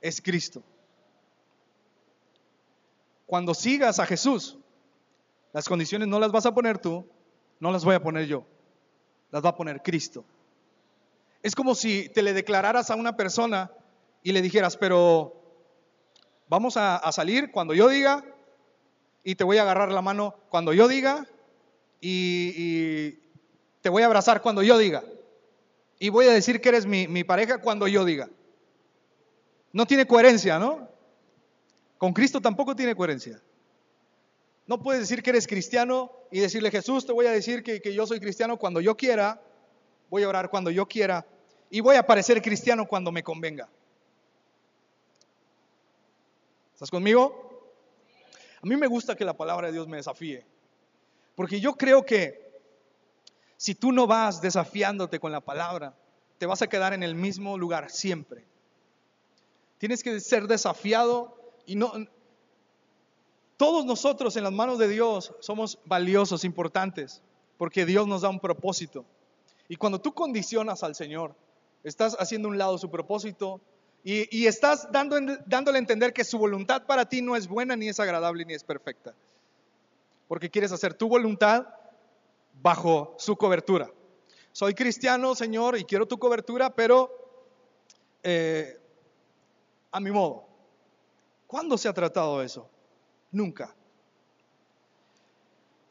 es 0.00 0.22
Cristo. 0.22 0.62
Cuando 3.26 3.52
sigas 3.52 3.98
a 3.98 4.06
Jesús, 4.06 4.56
las 5.52 5.68
condiciones 5.68 6.08
no 6.08 6.18
las 6.18 6.32
vas 6.32 6.46
a 6.46 6.54
poner 6.54 6.78
tú, 6.78 7.04
no 7.60 7.70
las 7.70 7.84
voy 7.84 7.96
a 7.96 8.02
poner 8.02 8.26
yo, 8.26 8.46
las 9.30 9.44
va 9.44 9.50
a 9.50 9.56
poner 9.56 9.82
Cristo. 9.82 10.24
Es 11.42 11.54
como 11.54 11.74
si 11.74 12.08
te 12.08 12.22
le 12.22 12.32
declararas 12.32 12.90
a 12.90 12.94
una 12.94 13.16
persona 13.16 13.70
y 14.22 14.32
le 14.32 14.40
dijeras, 14.40 14.76
pero 14.76 15.34
vamos 16.48 16.76
a, 16.76 16.96
a 16.96 17.10
salir 17.10 17.50
cuando 17.50 17.74
yo 17.74 17.88
diga 17.88 18.24
y 19.24 19.34
te 19.34 19.42
voy 19.44 19.58
a 19.58 19.62
agarrar 19.62 19.90
la 19.90 20.00
mano 20.00 20.36
cuando 20.48 20.72
yo 20.72 20.86
diga 20.86 21.26
y, 22.00 23.20
te 23.80 23.88
voy 23.88 24.04
a 24.04 24.06
abrazar 24.06 24.42
cuando 24.42 24.62
yo 24.62 24.78
diga. 24.78 25.02
Y 26.02 26.08
voy 26.08 26.26
a 26.26 26.32
decir 26.32 26.60
que 26.60 26.68
eres 26.68 26.84
mi, 26.84 27.22
pareja 27.22 27.58
cuando 27.58 27.86
yo 27.86 28.04
diga. 28.04 28.28
No 29.72 29.86
tiene 29.86 30.04
coherencia, 30.04 30.58
¿no? 30.58 30.88
Con 31.96 32.12
Cristo 32.12 32.40
tampoco 32.40 32.74
tiene 32.74 32.96
coherencia. 32.96 33.40
No 34.66 34.82
puedes 34.82 35.02
decir 35.02 35.22
que 35.22 35.30
eres 35.30 35.46
cristiano 35.46 36.10
y 36.32 36.40
decirle, 36.40 36.72
Jesús, 36.72 37.06
te 37.06 37.12
voy 37.12 37.26
a 37.26 37.30
decir 37.30 37.62
que, 37.62 37.80
que 37.80 37.94
yo 37.94 38.04
soy 38.04 38.18
cristiano 38.18 38.56
cuando 38.56 38.80
yo 38.80 38.96
quiera, 38.96 39.40
voy 40.10 40.24
a 40.24 40.28
orar 40.28 40.50
cuando 40.50 40.72
yo 40.72 40.86
quiera 40.86 41.24
y 41.70 41.78
voy 41.78 41.94
a 41.94 42.04
parecer 42.04 42.42
cristiano 42.42 42.88
cuando 42.88 43.12
me 43.12 43.22
convenga. 43.22 43.68
¿Estás 46.72 46.90
conmigo? 46.90 47.70
A 48.60 48.66
mí 48.66 48.74
me 48.74 48.88
gusta 48.88 49.14
que 49.14 49.24
la 49.24 49.36
palabra 49.36 49.68
de 49.68 49.74
Dios 49.74 49.86
me 49.86 49.98
desafíe, 49.98 50.44
porque 51.36 51.60
yo 51.60 51.74
creo 51.74 52.04
que 52.04 52.51
si 53.62 53.76
tú 53.76 53.92
no 53.92 54.08
vas 54.08 54.40
desafiándote 54.40 55.20
con 55.20 55.30
la 55.30 55.40
palabra, 55.40 55.94
te 56.38 56.46
vas 56.46 56.62
a 56.62 56.66
quedar 56.66 56.94
en 56.94 57.04
el 57.04 57.14
mismo 57.14 57.56
lugar 57.56 57.92
siempre. 57.92 58.44
Tienes 59.78 60.02
que 60.02 60.18
ser 60.18 60.48
desafiado 60.48 61.38
y 61.64 61.76
no, 61.76 61.92
todos 63.56 63.84
nosotros 63.84 64.34
en 64.34 64.42
las 64.42 64.52
manos 64.52 64.80
de 64.80 64.88
Dios 64.88 65.32
somos 65.38 65.78
valiosos, 65.84 66.42
importantes, 66.42 67.22
porque 67.56 67.86
Dios 67.86 68.08
nos 68.08 68.22
da 68.22 68.30
un 68.30 68.40
propósito. 68.40 69.04
Y 69.68 69.76
cuando 69.76 70.00
tú 70.00 70.12
condicionas 70.12 70.82
al 70.82 70.96
Señor, 70.96 71.36
estás 71.84 72.16
haciendo 72.18 72.48
un 72.48 72.58
lado 72.58 72.78
su 72.78 72.90
propósito 72.90 73.60
y, 74.02 74.46
estás 74.46 74.90
dando, 74.90 75.20
dándole 75.46 75.78
a 75.78 75.82
entender 75.82 76.12
que 76.12 76.24
su 76.24 76.36
voluntad 76.36 76.84
para 76.84 77.08
ti 77.08 77.22
no 77.22 77.36
es 77.36 77.46
buena, 77.46 77.76
ni 77.76 77.88
es 77.88 78.00
agradable, 78.00 78.44
ni 78.44 78.54
es 78.54 78.64
perfecta. 78.64 79.14
Porque 80.26 80.50
quieres 80.50 80.72
hacer 80.72 80.94
tu 80.94 81.06
voluntad 81.06 81.68
bajo 82.62 83.14
su 83.18 83.36
cobertura. 83.36 83.90
Soy 84.52 84.74
cristiano, 84.74 85.34
Señor, 85.34 85.76
y 85.78 85.84
quiero 85.84 86.06
tu 86.06 86.18
cobertura, 86.18 86.74
pero 86.74 87.10
eh, 88.22 88.78
a 89.90 90.00
mi 90.00 90.10
modo. 90.10 90.46
¿Cuándo 91.46 91.76
se 91.76 91.88
ha 91.88 91.92
tratado 91.92 92.42
eso? 92.42 92.70
Nunca. 93.30 93.74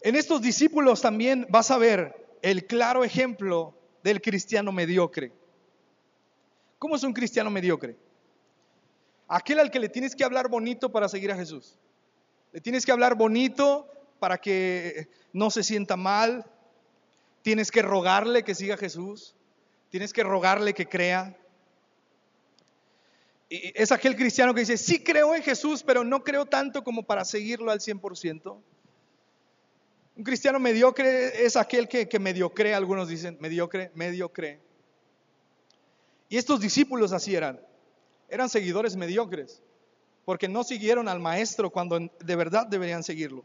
En 0.01 0.15
estos 0.15 0.41
discípulos 0.41 1.01
también 1.01 1.45
vas 1.49 1.69
a 1.69 1.77
ver 1.77 2.37
el 2.41 2.65
claro 2.65 3.03
ejemplo 3.03 3.75
del 4.03 4.21
cristiano 4.21 4.71
mediocre. 4.71 5.31
¿Cómo 6.79 6.95
es 6.95 7.03
un 7.03 7.13
cristiano 7.13 7.51
mediocre? 7.51 7.95
Aquel 9.27 9.59
al 9.59 9.69
que 9.69 9.79
le 9.79 9.89
tienes 9.89 10.15
que 10.15 10.23
hablar 10.23 10.49
bonito 10.49 10.91
para 10.91 11.07
seguir 11.07 11.31
a 11.31 11.35
Jesús. 11.35 11.77
Le 12.51 12.61
tienes 12.61 12.85
que 12.85 12.91
hablar 12.91 13.15
bonito 13.15 13.87
para 14.19 14.37
que 14.39 15.09
no 15.33 15.49
se 15.51 15.63
sienta 15.63 15.95
mal. 15.95 16.45
Tienes 17.41 17.71
que 17.71 17.81
rogarle 17.81 18.43
que 18.43 18.55
siga 18.55 18.75
a 18.75 18.77
Jesús. 18.77 19.35
Tienes 19.89 20.13
que 20.13 20.23
rogarle 20.23 20.73
que 20.73 20.87
crea 20.87 21.37
es 23.51 23.91
aquel 23.91 24.15
cristiano 24.15 24.53
que 24.53 24.61
dice, 24.61 24.77
sí 24.77 25.03
creo 25.03 25.35
en 25.35 25.43
Jesús, 25.43 25.83
pero 25.83 26.05
no 26.05 26.23
creo 26.23 26.45
tanto 26.45 26.85
como 26.85 27.03
para 27.03 27.25
seguirlo 27.25 27.69
al 27.69 27.81
100%. 27.81 28.57
Un 30.15 30.23
cristiano 30.23 30.57
mediocre 30.57 31.45
es 31.45 31.57
aquel 31.57 31.89
que, 31.89 32.07
que 32.07 32.17
mediocre, 32.17 32.73
algunos 32.73 33.09
dicen, 33.09 33.37
mediocre, 33.41 33.91
mediocre. 33.93 34.61
Y 36.29 36.37
estos 36.37 36.61
discípulos 36.61 37.11
así 37.11 37.35
eran, 37.35 37.59
eran 38.29 38.47
seguidores 38.47 38.95
mediocres, 38.95 39.61
porque 40.23 40.47
no 40.47 40.63
siguieron 40.63 41.09
al 41.09 41.19
maestro 41.19 41.71
cuando 41.71 41.99
de 41.99 42.35
verdad 42.37 42.67
deberían 42.67 43.03
seguirlo. 43.03 43.43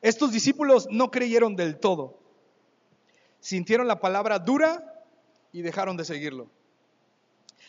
Estos 0.00 0.30
discípulos 0.30 0.86
no 0.92 1.10
creyeron 1.10 1.56
del 1.56 1.78
todo, 1.78 2.20
sintieron 3.46 3.86
la 3.86 4.00
palabra 4.00 4.40
dura 4.40 5.04
y 5.52 5.62
dejaron 5.62 5.96
de 5.96 6.04
seguirlo. 6.04 6.50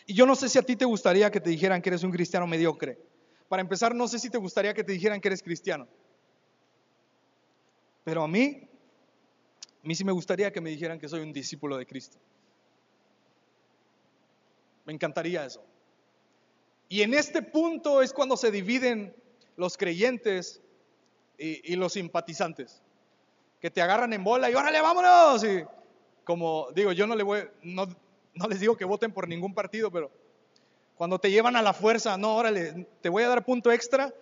Y 0.06 0.14
yo 0.14 0.26
no 0.26 0.34
sé 0.34 0.48
si 0.48 0.58
a 0.58 0.62
ti 0.62 0.74
te 0.74 0.84
gustaría 0.84 1.30
que 1.30 1.40
te 1.40 1.50
dijeran 1.50 1.80
que 1.80 1.90
eres 1.90 2.02
un 2.02 2.10
cristiano 2.10 2.48
mediocre. 2.48 2.98
Para 3.48 3.62
empezar, 3.62 3.94
no 3.94 4.08
sé 4.08 4.18
si 4.18 4.28
te 4.28 4.38
gustaría 4.38 4.74
que 4.74 4.82
te 4.82 4.90
dijeran 4.90 5.20
que 5.20 5.28
eres 5.28 5.40
cristiano. 5.40 5.86
Pero 8.02 8.24
a 8.24 8.28
mí, 8.28 8.68
a 9.84 9.86
mí 9.86 9.94
sí 9.94 10.04
me 10.04 10.10
gustaría 10.10 10.52
que 10.52 10.60
me 10.60 10.70
dijeran 10.70 10.98
que 10.98 11.08
soy 11.08 11.20
un 11.20 11.32
discípulo 11.32 11.76
de 11.76 11.86
Cristo. 11.86 12.18
Me 14.84 14.92
encantaría 14.92 15.44
eso. 15.44 15.64
Y 16.88 17.02
en 17.02 17.14
este 17.14 17.40
punto 17.40 18.02
es 18.02 18.12
cuando 18.12 18.36
se 18.36 18.50
dividen 18.50 19.14
los 19.56 19.76
creyentes 19.76 20.60
y, 21.38 21.76
los 21.76 21.92
simpatizantes, 21.92 22.82
que 23.60 23.70
te 23.70 23.82
agarran 23.82 24.12
en 24.12 24.24
bola 24.24 24.50
y 24.50 24.54
órale, 24.54 24.80
vámonos. 24.80 25.44
Y 25.44 25.64
como 26.24 26.68
digo, 26.74 26.92
yo 26.92 27.06
no 27.06 27.16
le 27.16 27.22
voy, 27.22 27.48
no, 27.62 27.86
no 28.34 28.48
les 28.48 28.60
digo 28.60 28.76
que 28.76 28.84
voten 28.84 29.12
por 29.12 29.28
ningún 29.28 29.54
partido, 29.54 29.90
pero 29.90 30.10
cuando 30.96 31.18
te 31.18 31.30
llevan 31.30 31.56
a 31.56 31.62
la 31.62 31.72
fuerza, 31.72 32.16
no, 32.16 32.36
órale, 32.36 32.86
te 33.00 33.08
voy 33.08 33.22
a 33.22 33.28
dar 33.28 33.44
punto 33.44 33.70
extra 33.70 34.12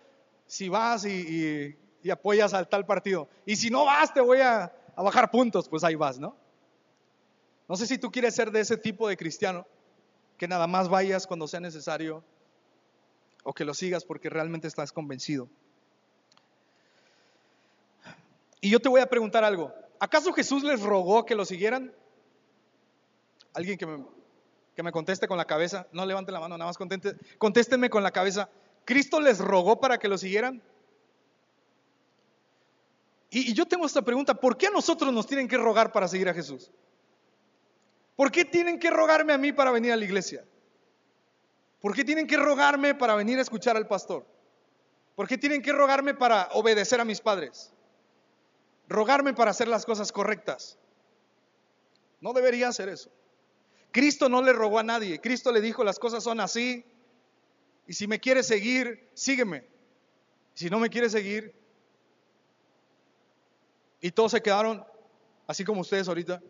si 0.46 0.68
vas 0.68 1.05
y, 1.05 1.77
apoyas 2.11 2.55
al 2.55 2.68
tal 2.68 2.87
partido. 2.87 3.29
Y 3.44 3.57
si 3.57 3.68
no 3.68 3.85
vas, 3.85 4.14
te 4.14 4.20
voy 4.20 4.40
a, 4.40 4.72
a 4.94 5.03
bajar 5.03 5.31
puntos, 5.31 5.68
pues 5.68 5.83
ahí 5.83 5.96
vas, 5.96 6.20
¿no? 6.20 6.37
No 7.68 7.75
sé 7.75 7.87
si 7.87 7.99
tú 7.99 8.12
quieres 8.12 8.35
ser 8.35 8.53
de 8.53 8.61
ese 8.61 8.77
tipo 8.77 9.09
de 9.09 9.16
cristiano, 9.16 9.66
que 10.38 10.46
nada 10.46 10.68
más 10.68 10.88
vayas 10.88 11.27
cuando 11.27 11.49
sea 11.49 11.59
necesario 11.59 12.22
o 13.42 13.53
que 13.53 13.64
lo 13.64 13.75
sigas 13.75 14.05
porque 14.05 14.31
realmente 14.31 14.68
estás 14.68 14.92
convencido. 14.92 15.49
Y 18.61 18.71
yo 18.71 18.81
te 18.81 18.88
voy 18.88 19.01
a 19.01 19.07
preguntar 19.07 19.45
algo. 19.45 19.73
¿Acaso 19.99 20.33
Jesús 20.33 20.62
les 20.62 20.81
rogó 20.83 21.25
que 21.25 21.35
lo 21.35 21.45
siguieran? 21.45 21.95
Alguien 23.55 23.79
que 23.79 23.87
me, 23.87 24.05
que 24.75 24.83
me 24.83 24.92
conteste 24.92 25.27
con 25.27 25.37
la 25.37 25.45
cabeza. 25.45 25.87
No 25.92 26.05
levante 26.05 26.33
la 26.33 26.40
mano, 26.40 26.57
nada 26.57 26.69
más 26.69 26.79
contente, 26.79 27.16
contéstenme 27.38 27.90
con 27.90 28.03
la 28.03 28.11
cabeza. 28.11 28.49
¿Cristo 28.85 29.21
les 29.21 29.38
rogó 29.38 29.81
para 29.81 29.99
que 29.99 30.09
lo 30.09 30.19
siguieran? 30.19 30.62
Y, 33.31 33.51
y 33.51 33.55
yo 33.55 33.66
tengo 33.66 33.87
esta 33.87 34.03
pregunta, 34.03 34.35
¿por 34.35 34.57
qué 34.57 34.69
a 34.69 34.71
nosotros 34.71 35.12
nos 35.12 35.27
tienen 35.27 35.49
que 35.49 35.57
rogar 35.57 35.92
para 35.92 36.09
seguir 36.09 36.29
a 36.29 36.35
Jesús? 36.35 36.71
¿Por 38.14 38.31
qué 38.31 38.45
tienen 38.45 38.79
que 38.79 38.90
rogarme 38.90 39.33
a 39.33 39.38
mí 39.38 39.53
para 39.53 39.71
venir 39.71 39.92
a 39.92 39.97
la 39.97 40.05
iglesia? 40.05 40.45
¿Por 41.81 41.95
qué 41.95 42.05
tienen 42.05 42.27
que 42.27 42.37
rogarme 42.37 42.95
para 42.95 43.14
venir 43.14 43.38
a 43.38 43.42
escuchar 43.42 43.77
al 43.77 43.87
pastor? 43.87 44.27
¿Por 45.14 45.29
qué 45.29 45.38
tienen 45.38 45.62
que 45.62 45.73
rogarme 45.73 46.14
para 46.14 46.49
obedecer 46.53 47.01
a 47.01 47.05
mis 47.05 47.21
padres? 47.21 47.73
Rogarme 48.88 49.35
para 49.35 49.51
hacer 49.51 49.68
las 49.68 49.85
cosas 49.85 50.12
correctas. 50.12 50.79
No 52.20 52.33
debería 52.33 52.68
hacer 52.68 52.88
eso. 52.88 53.11
Cristo 53.92 54.29
no 54.29 54.42
le 54.42 54.53
rogó 54.53 54.79
a 54.79 54.83
nadie. 54.83 55.20
Cristo 55.20 55.53
le 55.53 55.61
dijo, 55.61 55.83
las 55.85 55.99
cosas 55.99 56.22
son 56.22 56.40
así. 56.40 56.85
Y 57.87 57.92
si 57.92 58.07
me 58.07 58.20
quieres 58.20 58.46
seguir, 58.46 59.09
sígueme. 59.14 59.66
Si 60.55 60.70
no 60.70 60.79
me 60.79 60.90
quieres 60.90 61.12
seguir. 61.12 61.55
Y 64.01 64.11
todos 64.11 64.33
se 64.33 64.42
quedaron 64.42 64.85
así 65.46 65.64
como 65.64 65.81
ustedes 65.81 66.09
ahorita. 66.09 66.42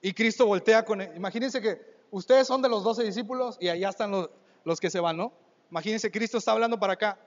Y 0.00 0.12
Cristo 0.12 0.46
voltea 0.46 0.84
con... 0.84 1.00
Imagínense 1.00 1.60
que 1.60 1.80
ustedes 2.10 2.46
son 2.46 2.62
de 2.62 2.68
los 2.68 2.84
doce 2.84 3.02
discípulos 3.02 3.56
y 3.60 3.68
allá 3.68 3.88
están 3.88 4.10
los, 4.10 4.30
los 4.64 4.80
que 4.80 4.90
se 4.90 5.00
van, 5.00 5.16
¿no? 5.16 5.32
Imagínense, 5.70 6.10
Cristo 6.10 6.38
está 6.38 6.52
hablando 6.52 6.78
para 6.78 6.94
acá. 6.94 7.18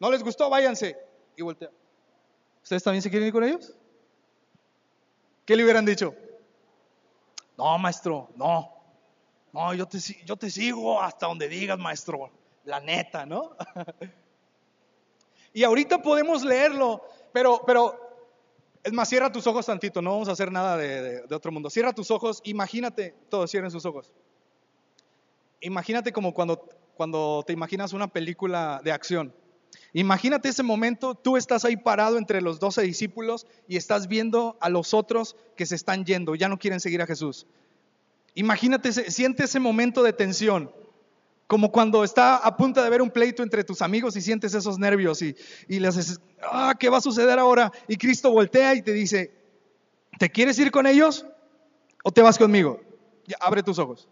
¿No 0.00 0.10
les 0.10 0.22
gustó? 0.22 0.48
Váyanse. 0.48 0.96
Y 1.36 1.42
voltea. 1.42 1.70
¿Ustedes 2.64 2.82
también 2.82 3.02
se 3.02 3.10
quieren 3.10 3.28
ir 3.28 3.32
con 3.32 3.44
ellos? 3.44 3.74
¿Qué 5.44 5.54
le 5.54 5.64
hubieran 5.64 5.84
dicho? 5.84 6.14
No, 7.58 7.78
maestro, 7.78 8.30
no. 8.36 8.72
No, 9.52 9.74
yo 9.74 9.86
te, 9.86 9.98
yo 10.24 10.34
te 10.34 10.50
sigo 10.50 10.98
hasta 10.98 11.26
donde 11.26 11.46
digas, 11.46 11.78
maestro. 11.78 12.30
La 12.64 12.80
neta, 12.80 13.26
¿no? 13.26 13.54
y 15.52 15.62
ahorita 15.62 16.00
podemos 16.00 16.42
leerlo, 16.42 17.06
pero, 17.34 17.60
pero, 17.66 18.00
es 18.82 18.94
más, 18.94 19.10
cierra 19.10 19.30
tus 19.30 19.46
ojos 19.46 19.66
tantito, 19.66 20.00
no 20.00 20.12
vamos 20.12 20.30
a 20.30 20.32
hacer 20.32 20.50
nada 20.50 20.78
de, 20.78 21.26
de 21.26 21.34
otro 21.34 21.52
mundo. 21.52 21.68
Cierra 21.68 21.92
tus 21.92 22.10
ojos, 22.10 22.40
imagínate, 22.44 23.14
todos 23.28 23.50
cierren 23.50 23.70
sus 23.70 23.84
ojos. 23.84 24.10
Imagínate 25.60 26.14
como 26.14 26.32
cuando, 26.32 26.66
cuando 26.94 27.44
te 27.46 27.52
imaginas 27.52 27.92
una 27.92 28.08
película 28.08 28.80
de 28.82 28.90
acción. 28.90 29.34
Imagínate 29.92 30.48
ese 30.48 30.62
momento, 30.62 31.14
tú 31.14 31.36
estás 31.36 31.64
ahí 31.64 31.76
parado 31.76 32.18
entre 32.18 32.40
los 32.40 32.58
doce 32.58 32.82
discípulos 32.82 33.46
y 33.68 33.76
estás 33.76 34.08
viendo 34.08 34.56
a 34.60 34.68
los 34.68 34.92
otros 34.92 35.36
que 35.56 35.66
se 35.66 35.74
están 35.74 36.04
yendo, 36.04 36.34
ya 36.34 36.48
no 36.48 36.58
quieren 36.58 36.80
seguir 36.80 37.00
a 37.02 37.06
Jesús. 37.06 37.46
Imagínate, 38.34 38.92
siente 38.92 39.44
ese 39.44 39.60
momento 39.60 40.02
de 40.02 40.12
tensión, 40.12 40.72
como 41.46 41.70
cuando 41.70 42.02
está 42.02 42.36
a 42.36 42.56
punto 42.56 42.82
de 42.82 42.90
ver 42.90 43.02
un 43.02 43.10
pleito 43.10 43.42
entre 43.42 43.62
tus 43.62 43.82
amigos 43.82 44.16
y 44.16 44.20
sientes 44.20 44.54
esos 44.54 44.78
nervios 44.78 45.22
y, 45.22 45.36
y 45.68 45.78
dices, 45.78 46.20
ah, 46.42 46.74
¿qué 46.78 46.88
va 46.88 46.98
a 46.98 47.02
suceder 47.02 47.38
ahora? 47.38 47.70
Y 47.86 47.96
Cristo 47.96 48.30
voltea 48.30 48.74
y 48.74 48.82
te 48.82 48.92
dice, 48.92 49.32
¿te 50.18 50.30
quieres 50.30 50.58
ir 50.58 50.70
con 50.70 50.86
ellos 50.86 51.26
o 52.02 52.10
te 52.10 52.22
vas 52.22 52.38
conmigo? 52.38 52.80
Abre 53.40 53.62
tus 53.62 53.78
ojos. 53.78 54.08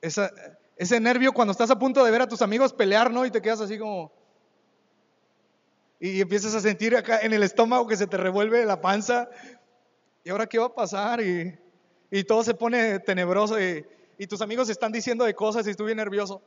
Esa, 0.00 0.30
ese 0.78 1.00
nervio 1.00 1.32
cuando 1.32 1.52
estás 1.52 1.70
a 1.70 1.78
punto 1.78 2.04
de 2.04 2.10
ver 2.10 2.22
a 2.22 2.28
tus 2.28 2.40
amigos 2.40 2.72
pelear, 2.72 3.10
¿no? 3.10 3.26
Y 3.26 3.30
te 3.30 3.42
quedas 3.42 3.60
así 3.60 3.78
como... 3.78 4.12
Y 6.00 6.20
empiezas 6.20 6.54
a 6.54 6.60
sentir 6.60 6.96
acá 6.96 7.18
en 7.20 7.32
el 7.32 7.42
estómago 7.42 7.88
que 7.88 7.96
se 7.96 8.06
te 8.06 8.16
revuelve 8.16 8.64
la 8.64 8.80
panza. 8.80 9.28
¿y 10.24 10.30
ahora 10.30 10.46
qué 10.46 10.58
va 10.58 10.66
a 10.66 10.74
pasar? 10.74 11.20
Y, 11.20 11.58
y 12.10 12.22
todo 12.22 12.44
se 12.44 12.54
pone 12.54 13.00
tenebroso 13.00 13.60
y, 13.60 13.84
y 14.18 14.26
tus 14.26 14.40
amigos 14.40 14.68
están 14.68 14.92
diciendo 14.92 15.24
de 15.24 15.34
cosas 15.34 15.66
y 15.66 15.74
tú 15.74 15.84
nervioso. 15.86 16.42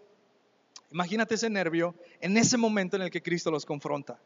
Imagínate 0.92 1.36
ese 1.36 1.50
nervio 1.50 1.94
en 2.22 2.38
ese 2.38 2.58
momento 2.58 2.96
en 2.96 3.02
el 3.02 3.10
que 3.10 3.22
Cristo 3.22 3.52
los 3.52 3.66
confronta. 3.66 4.20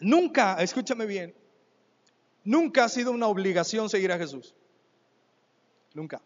Nunca, 0.00 0.56
escúchame 0.60 1.06
bien, 1.06 1.34
nunca 2.42 2.84
ha 2.84 2.88
sido 2.88 3.12
una 3.12 3.26
obligación 3.26 3.88
seguir 3.88 4.10
a 4.12 4.18
Jesús. 4.18 4.54
Nunca. 5.94 6.20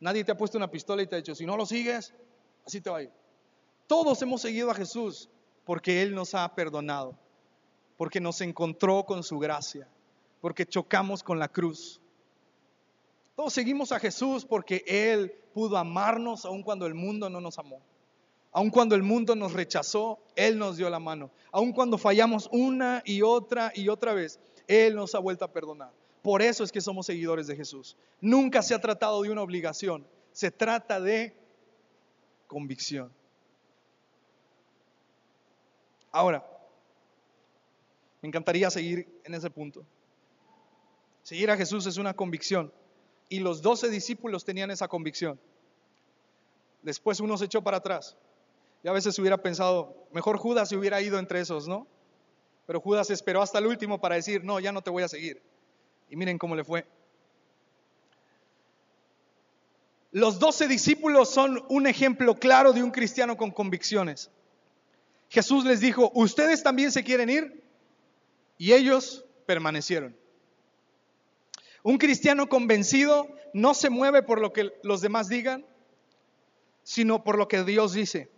Nadie 0.00 0.24
te 0.24 0.32
ha 0.32 0.36
puesto 0.36 0.56
una 0.56 0.70
pistola 0.70 1.02
y 1.02 1.06
te 1.06 1.16
ha 1.16 1.18
dicho, 1.18 1.34
si 1.34 1.44
no 1.44 1.56
lo 1.56 1.66
sigues, 1.66 2.14
así 2.64 2.80
te 2.80 2.88
va 2.88 2.98
a 2.98 3.02
ir. 3.02 3.10
Todos 3.86 4.22
hemos 4.22 4.40
seguido 4.40 4.70
a 4.70 4.74
Jesús 4.74 5.28
porque 5.64 6.02
Él 6.02 6.14
nos 6.14 6.34
ha 6.34 6.54
perdonado, 6.54 7.18
porque 7.96 8.20
nos 8.20 8.40
encontró 8.40 9.04
con 9.04 9.22
su 9.22 9.38
gracia, 9.38 9.88
porque 10.40 10.64
chocamos 10.64 11.22
con 11.22 11.38
la 11.38 11.48
cruz. 11.48 12.00
Todos 13.34 13.52
seguimos 13.52 13.92
a 13.92 13.98
Jesús 13.98 14.44
porque 14.44 14.84
Él 14.86 15.32
pudo 15.52 15.76
amarnos 15.76 16.44
aun 16.44 16.62
cuando 16.62 16.86
el 16.86 16.94
mundo 16.94 17.28
no 17.28 17.40
nos 17.40 17.58
amó. 17.58 17.80
Aun 18.52 18.70
cuando 18.70 18.94
el 18.94 19.02
mundo 19.02 19.36
nos 19.36 19.52
rechazó, 19.52 20.18
Él 20.34 20.58
nos 20.58 20.76
dio 20.76 20.88
la 20.88 20.98
mano. 20.98 21.30
Aun 21.52 21.72
cuando 21.72 21.98
fallamos 21.98 22.48
una 22.52 23.02
y 23.04 23.22
otra 23.22 23.72
y 23.74 23.88
otra 23.88 24.14
vez, 24.14 24.40
Él 24.66 24.96
nos 24.96 25.14
ha 25.14 25.18
vuelto 25.18 25.44
a 25.44 25.52
perdonar. 25.52 25.92
Por 26.28 26.42
eso 26.42 26.62
es 26.62 26.70
que 26.70 26.82
somos 26.82 27.06
seguidores 27.06 27.46
de 27.46 27.56
Jesús. 27.56 27.96
Nunca 28.20 28.60
se 28.60 28.74
ha 28.74 28.80
tratado 28.82 29.22
de 29.22 29.30
una 29.30 29.40
obligación, 29.40 30.06
se 30.30 30.50
trata 30.50 31.00
de 31.00 31.34
convicción. 32.46 33.10
Ahora, 36.12 36.46
me 38.20 38.28
encantaría 38.28 38.70
seguir 38.70 39.08
en 39.24 39.32
ese 39.32 39.48
punto. 39.48 39.86
Seguir 41.22 41.50
a 41.50 41.56
Jesús 41.56 41.86
es 41.86 41.96
una 41.96 42.12
convicción. 42.12 42.74
Y 43.30 43.38
los 43.38 43.62
doce 43.62 43.88
discípulos 43.88 44.44
tenían 44.44 44.70
esa 44.70 44.86
convicción. 44.86 45.40
Después 46.82 47.20
uno 47.20 47.38
se 47.38 47.46
echó 47.46 47.62
para 47.62 47.78
atrás. 47.78 48.18
Y 48.82 48.88
a 48.88 48.92
veces 48.92 49.18
hubiera 49.18 49.38
pensado, 49.38 50.06
mejor 50.12 50.36
Judas 50.36 50.68
se 50.68 50.76
hubiera 50.76 51.00
ido 51.00 51.18
entre 51.18 51.40
esos, 51.40 51.68
¿no? 51.68 51.86
Pero 52.66 52.82
Judas 52.82 53.08
esperó 53.08 53.40
hasta 53.40 53.60
el 53.60 53.66
último 53.66 53.98
para 53.98 54.16
decir, 54.16 54.44
no, 54.44 54.60
ya 54.60 54.72
no 54.72 54.82
te 54.82 54.90
voy 54.90 55.04
a 55.04 55.08
seguir. 55.08 55.47
Y 56.10 56.16
miren 56.16 56.38
cómo 56.38 56.56
le 56.56 56.64
fue. 56.64 56.86
Los 60.10 60.38
doce 60.38 60.66
discípulos 60.66 61.30
son 61.30 61.64
un 61.68 61.86
ejemplo 61.86 62.34
claro 62.34 62.72
de 62.72 62.82
un 62.82 62.90
cristiano 62.90 63.36
con 63.36 63.50
convicciones. 63.50 64.30
Jesús 65.28 65.64
les 65.64 65.80
dijo, 65.80 66.10
¿ustedes 66.14 66.62
también 66.62 66.90
se 66.90 67.04
quieren 67.04 67.28
ir? 67.28 67.62
Y 68.56 68.72
ellos 68.72 69.26
permanecieron. 69.46 70.16
Un 71.82 71.98
cristiano 71.98 72.48
convencido 72.48 73.28
no 73.52 73.74
se 73.74 73.90
mueve 73.90 74.22
por 74.22 74.40
lo 74.40 74.52
que 74.52 74.72
los 74.82 75.00
demás 75.00 75.28
digan, 75.28 75.64
sino 76.82 77.22
por 77.22 77.36
lo 77.36 77.46
que 77.46 77.62
Dios 77.64 77.92
dice. 77.92 78.30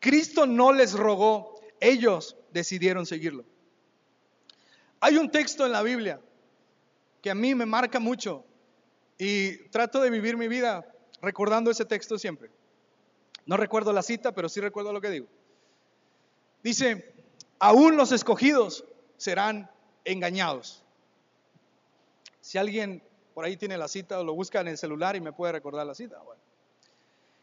Cristo 0.00 0.46
no 0.46 0.72
les 0.72 0.92
rogó, 0.92 1.60
ellos 1.80 2.36
decidieron 2.52 3.06
seguirlo. 3.06 3.44
Hay 5.00 5.16
un 5.16 5.30
texto 5.30 5.64
en 5.64 5.72
la 5.72 5.82
Biblia 5.82 6.20
que 7.22 7.30
a 7.30 7.34
mí 7.34 7.54
me 7.54 7.66
marca 7.66 8.00
mucho 8.00 8.44
y 9.18 9.68
trato 9.68 10.00
de 10.00 10.10
vivir 10.10 10.36
mi 10.36 10.48
vida 10.48 10.86
recordando 11.20 11.70
ese 11.70 11.84
texto 11.84 12.18
siempre. 12.18 12.50
No 13.46 13.56
recuerdo 13.56 13.92
la 13.92 14.02
cita, 14.02 14.32
pero 14.32 14.48
sí 14.48 14.60
recuerdo 14.60 14.92
lo 14.92 15.00
que 15.00 15.10
digo. 15.10 15.26
Dice, 16.62 17.14
aún 17.58 17.96
los 17.96 18.12
escogidos 18.12 18.84
serán 19.16 19.70
engañados. 20.04 20.82
Si 22.40 22.58
alguien 22.58 23.02
por 23.34 23.44
ahí 23.44 23.56
tiene 23.56 23.76
la 23.76 23.88
cita 23.88 24.18
o 24.18 24.24
lo 24.24 24.34
busca 24.34 24.60
en 24.60 24.68
el 24.68 24.78
celular 24.78 25.14
y 25.14 25.20
me 25.20 25.32
puede 25.32 25.52
recordar 25.52 25.86
la 25.86 25.94
cita. 25.94 26.20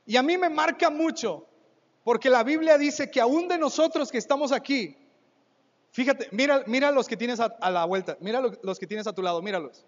Y 0.05 0.17
a 0.17 0.23
mí 0.23 0.37
me 0.37 0.49
marca 0.49 0.89
mucho 0.89 1.47
porque 2.03 2.29
la 2.29 2.43
Biblia 2.43 2.77
dice 2.77 3.09
que 3.09 3.21
aún 3.21 3.47
de 3.47 3.57
nosotros 3.57 4.11
que 4.11 4.17
estamos 4.17 4.51
aquí, 4.51 4.97
fíjate, 5.93 6.27
mira, 6.31 6.63
mira 6.67 6.91
los 6.91 7.07
que 7.07 7.15
tienes 7.15 7.39
a, 7.39 7.71
la 7.71 7.85
vuelta, 7.85 8.17
mira 8.19 8.41
los, 8.41 8.77
que 8.77 8.85
tienes 8.85 9.07
a 9.07 9.13
tu 9.13 9.21
lado, 9.21 9.41
míralos. 9.41 9.85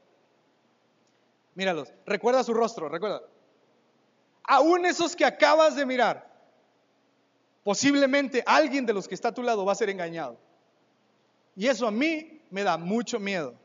Míralos. 1.55 1.91
Recuerda 2.05 2.43
su 2.43 2.53
rostro, 2.53 2.87
recuerda. 2.87 3.21
Aún 4.43 4.85
esos 4.85 5.15
que 5.15 5.25
acabas 5.25 5.75
de 5.75 5.85
mirar, 5.85 6.31
posiblemente 7.63 8.43
alguien 8.45 8.85
de 8.85 8.93
los 8.93 9.07
que 9.07 9.15
está 9.15 9.29
a 9.29 9.33
tu 9.33 9.43
lado 9.43 9.65
va 9.65 9.73
a 9.73 9.75
ser 9.75 9.89
engañado. 9.89 10.39
Y 11.55 11.67
eso 11.67 11.87
a 11.87 11.91
mí 11.91 12.41
me 12.49 12.63
da 12.63 12.77
mucho 12.77 13.19
miedo. 13.19 13.55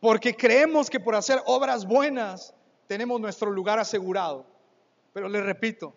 Porque 0.00 0.34
creemos 0.34 0.88
que 0.88 1.00
por 1.00 1.14
hacer 1.14 1.42
obras 1.44 1.84
buenas 1.84 2.54
tenemos 2.86 3.20
nuestro 3.20 3.50
lugar 3.50 3.78
asegurado. 3.78 4.46
Pero 5.12 5.28
le 5.28 5.42
repito, 5.42 5.94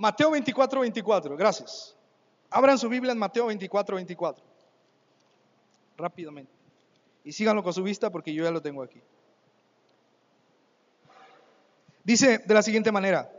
Mateo 0.00 0.30
24, 0.30 0.80
24. 0.80 1.36
Gracias. 1.36 1.94
Abran 2.50 2.78
su 2.78 2.88
Biblia 2.88 3.12
en 3.12 3.18
Mateo 3.18 3.46
24, 3.46 3.96
24. 3.96 4.44
Rápidamente. 5.96 6.52
Y 7.24 7.32
síganlo 7.32 7.62
con 7.62 7.72
su 7.72 7.82
vista 7.82 8.10
porque 8.10 8.32
yo 8.32 8.44
ya 8.44 8.50
lo 8.50 8.60
tengo 8.60 8.82
aquí. 8.82 9.00
Dice 12.02 12.38
de 12.38 12.54
la 12.54 12.62
siguiente 12.62 12.90
manera, 12.90 13.30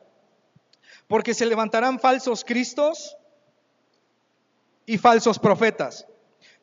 porque 1.07 1.33
se 1.33 1.45
levantarán 1.45 1.99
falsos 1.99 2.45
cristos 2.45 3.17
y 4.85 4.97
falsos 4.97 5.39
profetas. 5.39 6.07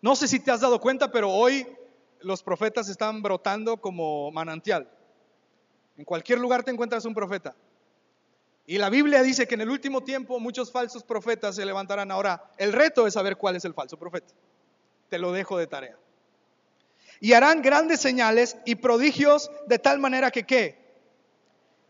No 0.01 0.15
sé 0.17 0.29
si 0.29 0.41
te 0.41 0.51
has 0.51 0.61
dado 0.61 0.81
cuenta, 0.81 1.11
pero 1.11 1.31
hoy 1.31 1.67
los 2.21 2.43
profetas 2.43 2.89
están 2.89 3.21
brotando 3.21 3.79
como 3.79 4.31
manantial. 4.31 4.89
En 5.97 6.05
cualquier 6.05 6.39
lugar 6.39 6.63
te 6.63 6.71
encuentras 6.71 7.05
un 7.05 7.15
profeta. 7.15 7.55
Y 8.69 8.77
la 8.77 8.91
Biblia 8.91 9.23
dice 9.23 9.49
que 9.49 9.55
en 9.55 9.63
el 9.63 9.71
último 9.71 10.03
tiempo 10.03 10.39
muchos 10.39 10.71
falsos 10.71 11.03
profetas 11.03 11.57
se 11.57 11.65
levantarán. 11.65 12.11
Ahora, 12.11 12.51
el 12.59 12.75
reto 12.75 13.07
es 13.07 13.15
saber 13.15 13.39
cuál 13.39 13.57
es 13.57 13.65
el 13.65 13.73
falso 13.73 13.99
profeta. 13.99 14.35
Te 15.09 15.19
lo 15.19 15.33
dejo 15.33 15.57
de 15.57 15.67
tarea. 15.67 15.97
Y 17.19 17.33
harán 17.33 17.63
grandes 17.63 17.99
señales 17.99 18.59
y 18.67 18.75
prodigios 18.75 19.51
de 19.69 19.79
tal 19.79 19.99
manera 20.01 20.31
que 20.31 20.43
qué? 20.43 20.79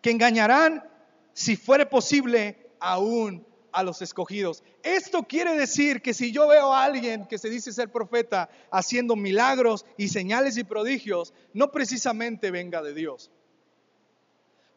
Que 0.01 0.13
engañarán, 0.13 0.89
si 1.33 1.57
fuere 1.57 1.85
posible, 1.85 2.71
aún 2.79 3.45
a 3.73 3.83
los 3.83 4.01
escogidos. 4.01 4.63
Esto 4.85 5.25
quiere 5.25 5.57
decir 5.57 6.01
que 6.01 6.15
si 6.15 6.31
yo 6.31 6.47
veo 6.47 6.73
a 6.73 6.85
alguien 6.85 7.27
que 7.27 7.39
se 7.39 7.51
dice 7.51 7.73
ser 7.73 7.91
profeta 7.91 8.51
haciendo 8.71 9.17
milagros 9.17 9.85
y 9.97 10.07
señales 10.07 10.57
y 10.57 10.63
prodigios, 10.63 11.35
no 11.55 11.73
precisamente 11.73 12.53
venga 12.53 12.83
de 12.83 12.95
Dios. 12.95 13.33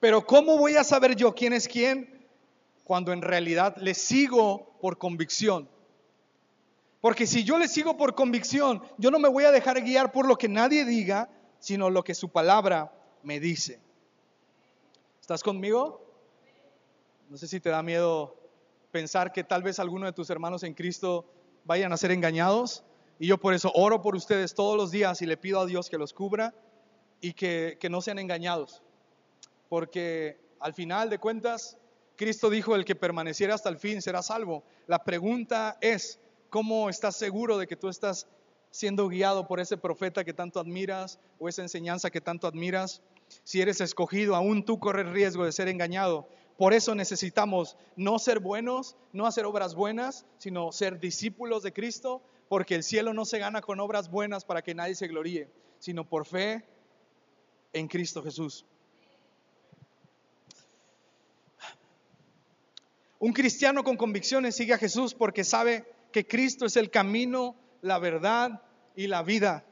Pero 0.02 0.26
¿cómo 0.26 0.58
voy 0.58 0.76
a 0.78 0.84
saber 0.84 1.16
yo 1.16 1.34
quién 1.36 1.54
es 1.54 1.68
quién? 1.68 2.28
Cuando 2.84 3.14
en 3.14 3.22
realidad 3.22 3.78
le 3.78 3.94
sigo 3.94 4.76
por 4.82 4.98
convicción. 4.98 5.70
Porque 7.00 7.28
si 7.28 7.44
yo 7.44 7.60
le 7.60 7.68
sigo 7.68 7.98
por 7.98 8.16
convicción, 8.16 8.82
yo 8.98 9.12
no 9.12 9.20
me 9.20 9.30
voy 9.30 9.44
a 9.44 9.52
dejar 9.52 9.80
guiar 9.82 10.12
por 10.12 10.28
lo 10.28 10.38
que 10.38 10.50
nadie 10.50 10.86
diga, 10.86 11.30
sino 11.60 11.92
lo 11.92 12.04
que 12.04 12.16
su 12.16 12.30
palabra 12.30 12.92
me 13.22 13.40
dice. 13.40 13.80
¿Estás 15.22 15.44
conmigo? 15.44 16.04
No 17.30 17.38
sé 17.38 17.48
si 17.48 17.60
te 17.60 17.70
da 17.70 17.84
miedo 17.84 18.36
pensar 18.92 19.32
que 19.32 19.44
tal 19.44 19.62
vez 19.62 19.78
alguno 19.78 20.08
de 20.08 20.14
tus 20.14 20.32
hermanos 20.32 20.64
en 20.64 20.74
Cristo 20.74 21.32
vayan 21.64 21.94
a 21.94 21.98
ser 21.98 22.10
engañados. 22.10 22.84
Y 23.20 23.28
yo 23.28 23.38
por 23.38 23.54
eso 23.54 23.72
oro 23.76 24.02
por 24.02 24.16
ustedes 24.16 24.56
todos 24.56 24.76
los 24.76 24.90
días 24.90 25.22
y 25.22 25.28
le 25.28 25.38
pido 25.38 25.60
a 25.60 25.68
Dios 25.68 25.92
que 25.92 26.00
los 26.00 26.12
cubra 26.12 26.56
y 27.22 27.34
que, 27.34 27.78
que 27.80 27.88
no 27.88 28.02
sean 28.02 28.18
engañados 28.18 28.82
porque 29.72 30.38
al 30.60 30.74
final 30.74 31.10
de 31.10 31.18
cuentas, 31.18 31.78
Cristo 32.18 32.50
dijo, 32.50 32.76
el 32.76 32.84
que 32.84 32.94
permaneciera 32.94 33.56
hasta 33.56 33.70
el 33.70 33.78
fin 33.78 34.02
será 34.02 34.22
salvo. 34.22 34.66
La 34.86 35.06
pregunta 35.06 35.78
es, 35.80 36.20
¿cómo 36.50 36.90
estás 36.90 37.16
seguro 37.16 37.58
de 37.58 37.68
que 37.68 37.78
tú 37.78 37.88
estás 37.88 38.28
siendo 38.70 39.08
guiado 39.08 39.48
por 39.48 39.62
ese 39.62 39.78
profeta 39.78 40.26
que 40.26 40.34
tanto 40.34 40.60
admiras 40.60 41.22
o 41.40 41.48
esa 41.48 41.62
enseñanza 41.62 42.10
que 42.10 42.20
tanto 42.20 42.48
admiras? 42.48 43.02
Si 43.46 43.62
eres 43.62 43.80
escogido, 43.80 44.36
aún 44.36 44.66
tú 44.66 44.78
corres 44.78 45.08
riesgo 45.08 45.46
de 45.46 45.54
ser 45.54 45.70
engañado. 45.70 46.28
Por 46.58 46.74
eso 46.74 46.94
necesitamos 46.94 47.78
no 47.96 48.20
ser 48.20 48.42
buenos, 48.42 48.98
no 49.14 49.26
hacer 49.26 49.46
obras 49.46 49.74
buenas, 49.74 50.26
sino 50.38 50.74
ser 50.74 51.00
discípulos 51.00 51.64
de 51.64 51.72
Cristo, 51.72 52.22
porque 52.50 52.76
el 52.76 52.84
cielo 52.84 53.14
no 53.14 53.24
se 53.24 53.40
gana 53.40 53.62
con 53.62 53.80
obras 53.80 54.12
buenas 54.12 54.44
para 54.44 54.64
que 54.64 54.76
nadie 54.76 54.96
se 54.96 55.08
gloríe, 55.08 55.50
sino 55.80 56.04
por 56.04 56.26
fe 56.26 56.66
en 57.72 57.88
Cristo 57.88 58.22
Jesús. 58.22 58.66
Un 63.22 63.34
cristiano 63.34 63.84
con 63.84 63.98
convicciones 63.98 64.56
sigue 64.56 64.74
a 64.74 64.80
Jesús 64.80 65.14
porque 65.14 65.44
sabe 65.44 65.86
que 66.12 66.26
Cristo 66.26 66.66
es 66.66 66.76
el 66.76 66.90
camino, 66.90 67.56
la 67.84 68.00
verdad 68.00 68.64
y 68.96 69.06
la 69.06 69.22
vida. 69.22 69.64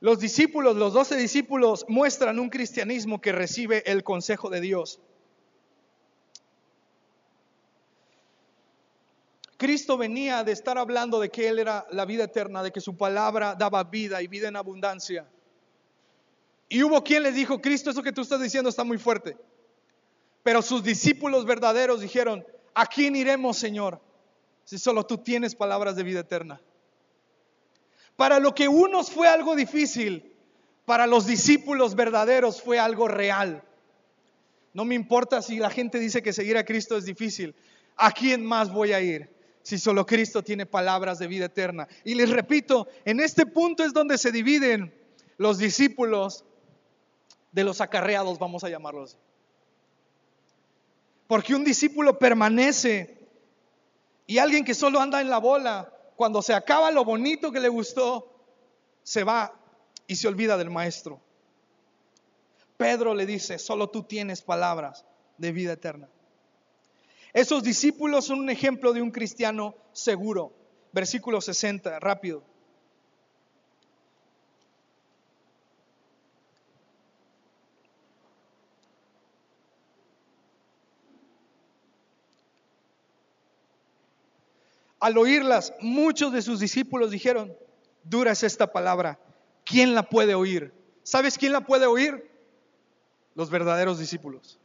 Los 0.00 0.18
discípulos, 0.18 0.74
los 0.74 0.92
doce 0.92 1.14
discípulos, 1.14 1.86
muestran 1.86 2.40
un 2.40 2.50
cristianismo 2.50 3.20
que 3.20 3.30
recibe 3.30 3.84
el 3.86 4.02
consejo 4.02 4.50
de 4.50 4.60
Dios. 4.60 4.98
Cristo 9.56 9.96
venía 9.96 10.42
de 10.42 10.50
estar 10.50 10.78
hablando 10.78 11.20
de 11.20 11.30
que 11.30 11.46
Él 11.48 11.60
era 11.60 11.86
la 11.92 12.06
vida 12.06 12.24
eterna, 12.24 12.64
de 12.64 12.72
que 12.72 12.80
su 12.80 12.96
palabra 12.96 13.54
daba 13.54 13.84
vida 13.84 14.20
y 14.20 14.26
vida 14.26 14.48
en 14.48 14.56
abundancia. 14.56 15.28
Y 16.68 16.82
hubo 16.82 17.04
quien 17.04 17.22
les 17.22 17.36
dijo, 17.36 17.60
Cristo, 17.60 17.90
eso 17.90 18.02
que 18.02 18.10
tú 18.10 18.22
estás 18.22 18.42
diciendo 18.42 18.68
está 18.68 18.82
muy 18.82 18.98
fuerte. 18.98 19.36
Pero 20.42 20.62
sus 20.62 20.82
discípulos 20.82 21.44
verdaderos 21.44 22.00
dijeron, 22.00 22.44
¿a 22.74 22.86
quién 22.86 23.16
iremos, 23.16 23.58
Señor? 23.58 24.00
Si 24.64 24.78
solo 24.78 25.04
tú 25.04 25.18
tienes 25.18 25.54
palabras 25.54 25.96
de 25.96 26.02
vida 26.02 26.20
eterna. 26.20 26.60
Para 28.16 28.38
lo 28.38 28.54
que 28.54 28.68
unos 28.68 29.10
fue 29.10 29.28
algo 29.28 29.56
difícil, 29.56 30.34
para 30.84 31.06
los 31.06 31.26
discípulos 31.26 31.94
verdaderos 31.94 32.60
fue 32.62 32.78
algo 32.78 33.08
real. 33.08 33.62
No 34.72 34.84
me 34.84 34.94
importa 34.94 35.42
si 35.42 35.58
la 35.58 35.70
gente 35.70 35.98
dice 35.98 36.22
que 36.22 36.32
seguir 36.32 36.56
a 36.56 36.64
Cristo 36.64 36.96
es 36.96 37.04
difícil. 37.04 37.54
¿A 37.96 38.12
quién 38.12 38.44
más 38.44 38.72
voy 38.72 38.92
a 38.92 39.00
ir? 39.00 39.40
si 39.62 39.78
solo 39.78 40.06
Cristo 40.06 40.42
tiene 40.42 40.66
palabras 40.66 41.18
de 41.18 41.26
vida 41.26 41.46
eterna. 41.46 41.86
Y 42.04 42.14
les 42.14 42.30
repito, 42.30 42.88
en 43.04 43.20
este 43.20 43.46
punto 43.46 43.84
es 43.84 43.92
donde 43.92 44.18
se 44.18 44.32
dividen 44.32 44.94
los 45.36 45.58
discípulos 45.58 46.44
de 47.52 47.64
los 47.64 47.80
acarreados, 47.80 48.38
vamos 48.38 48.64
a 48.64 48.68
llamarlos. 48.68 49.18
Porque 51.30 51.54
un 51.54 51.62
discípulo 51.62 52.18
permanece 52.18 53.16
y 54.26 54.38
alguien 54.38 54.64
que 54.64 54.74
solo 54.74 54.98
anda 54.98 55.20
en 55.20 55.30
la 55.30 55.38
bola, 55.38 55.88
cuando 56.16 56.42
se 56.42 56.52
acaba 56.52 56.90
lo 56.90 57.04
bonito 57.04 57.52
que 57.52 57.60
le 57.60 57.68
gustó, 57.68 58.34
se 59.04 59.22
va 59.22 59.54
y 60.08 60.16
se 60.16 60.26
olvida 60.26 60.56
del 60.56 60.70
maestro. 60.70 61.20
Pedro 62.76 63.14
le 63.14 63.26
dice, 63.26 63.60
solo 63.60 63.90
tú 63.90 64.02
tienes 64.02 64.42
palabras 64.42 65.04
de 65.38 65.52
vida 65.52 65.74
eterna. 65.74 66.08
Esos 67.32 67.62
discípulos 67.62 68.24
son 68.24 68.40
un 68.40 68.50
ejemplo 68.50 68.92
de 68.92 69.00
un 69.00 69.12
cristiano 69.12 69.76
seguro. 69.92 70.52
Versículo 70.90 71.40
60, 71.40 72.00
rápido. 72.00 72.42
Al 85.00 85.16
oírlas, 85.16 85.72
muchos 85.80 86.32
de 86.32 86.42
sus 86.42 86.60
discípulos 86.60 87.10
dijeron, 87.10 87.56
dura 88.04 88.32
es 88.32 88.42
esta 88.42 88.70
palabra, 88.70 89.18
¿quién 89.64 89.94
la 89.94 90.02
puede 90.02 90.34
oír? 90.34 90.72
¿Sabes 91.02 91.38
quién 91.38 91.52
la 91.52 91.62
puede 91.62 91.86
oír? 91.86 92.30
Los 93.34 93.50
verdaderos 93.50 93.98
discípulos. 93.98 94.59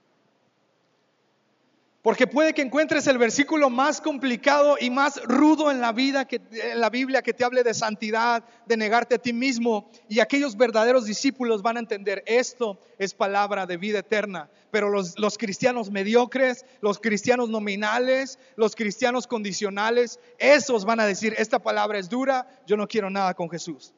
Porque 2.05 2.27
puede 2.27 2.53
que 2.53 2.61
encuentres 2.61 3.07
el 3.07 3.17
versículo 3.17 3.71
más 3.71 3.99
complicado 3.99 4.77
y 4.79 4.91
más 4.91 5.19
rudo 5.23 5.71
en 5.71 5.81
la 5.81 5.91
vida 5.91 6.25
que 6.25 6.39
en 6.51 6.79
la 6.79 6.91
Biblia 6.91 7.23
que 7.23 7.33
te 7.33 7.43
hable 7.43 7.63
de 7.63 7.73
santidad, 7.73 8.43
de 8.67 8.77
negarte 8.77 9.15
a 9.15 9.17
ti 9.17 9.33
mismo 9.33 9.89
y 10.07 10.19
aquellos 10.19 10.55
verdaderos 10.55 11.05
discípulos 11.05 11.63
van 11.63 11.77
a 11.77 11.79
entender 11.79 12.21
esto 12.27 12.77
es 12.99 13.15
palabra 13.15 13.65
de 13.65 13.77
vida 13.77 13.97
eterna, 13.97 14.51
pero 14.69 14.91
los, 14.91 15.17
los 15.17 15.39
cristianos 15.39 15.89
mediocres, 15.89 16.63
los 16.79 16.99
cristianos 16.99 17.49
nominales, 17.49 18.37
los 18.55 18.75
cristianos 18.75 19.25
condicionales, 19.25 20.19
esos 20.37 20.85
van 20.85 20.99
a 20.99 21.07
decir 21.07 21.33
esta 21.39 21.57
palabra 21.57 21.97
es 21.97 22.07
dura, 22.07 22.47
yo 22.67 22.77
no 22.77 22.87
quiero 22.87 23.09
nada 23.09 23.33
con 23.33 23.49
Jesús. 23.49 23.95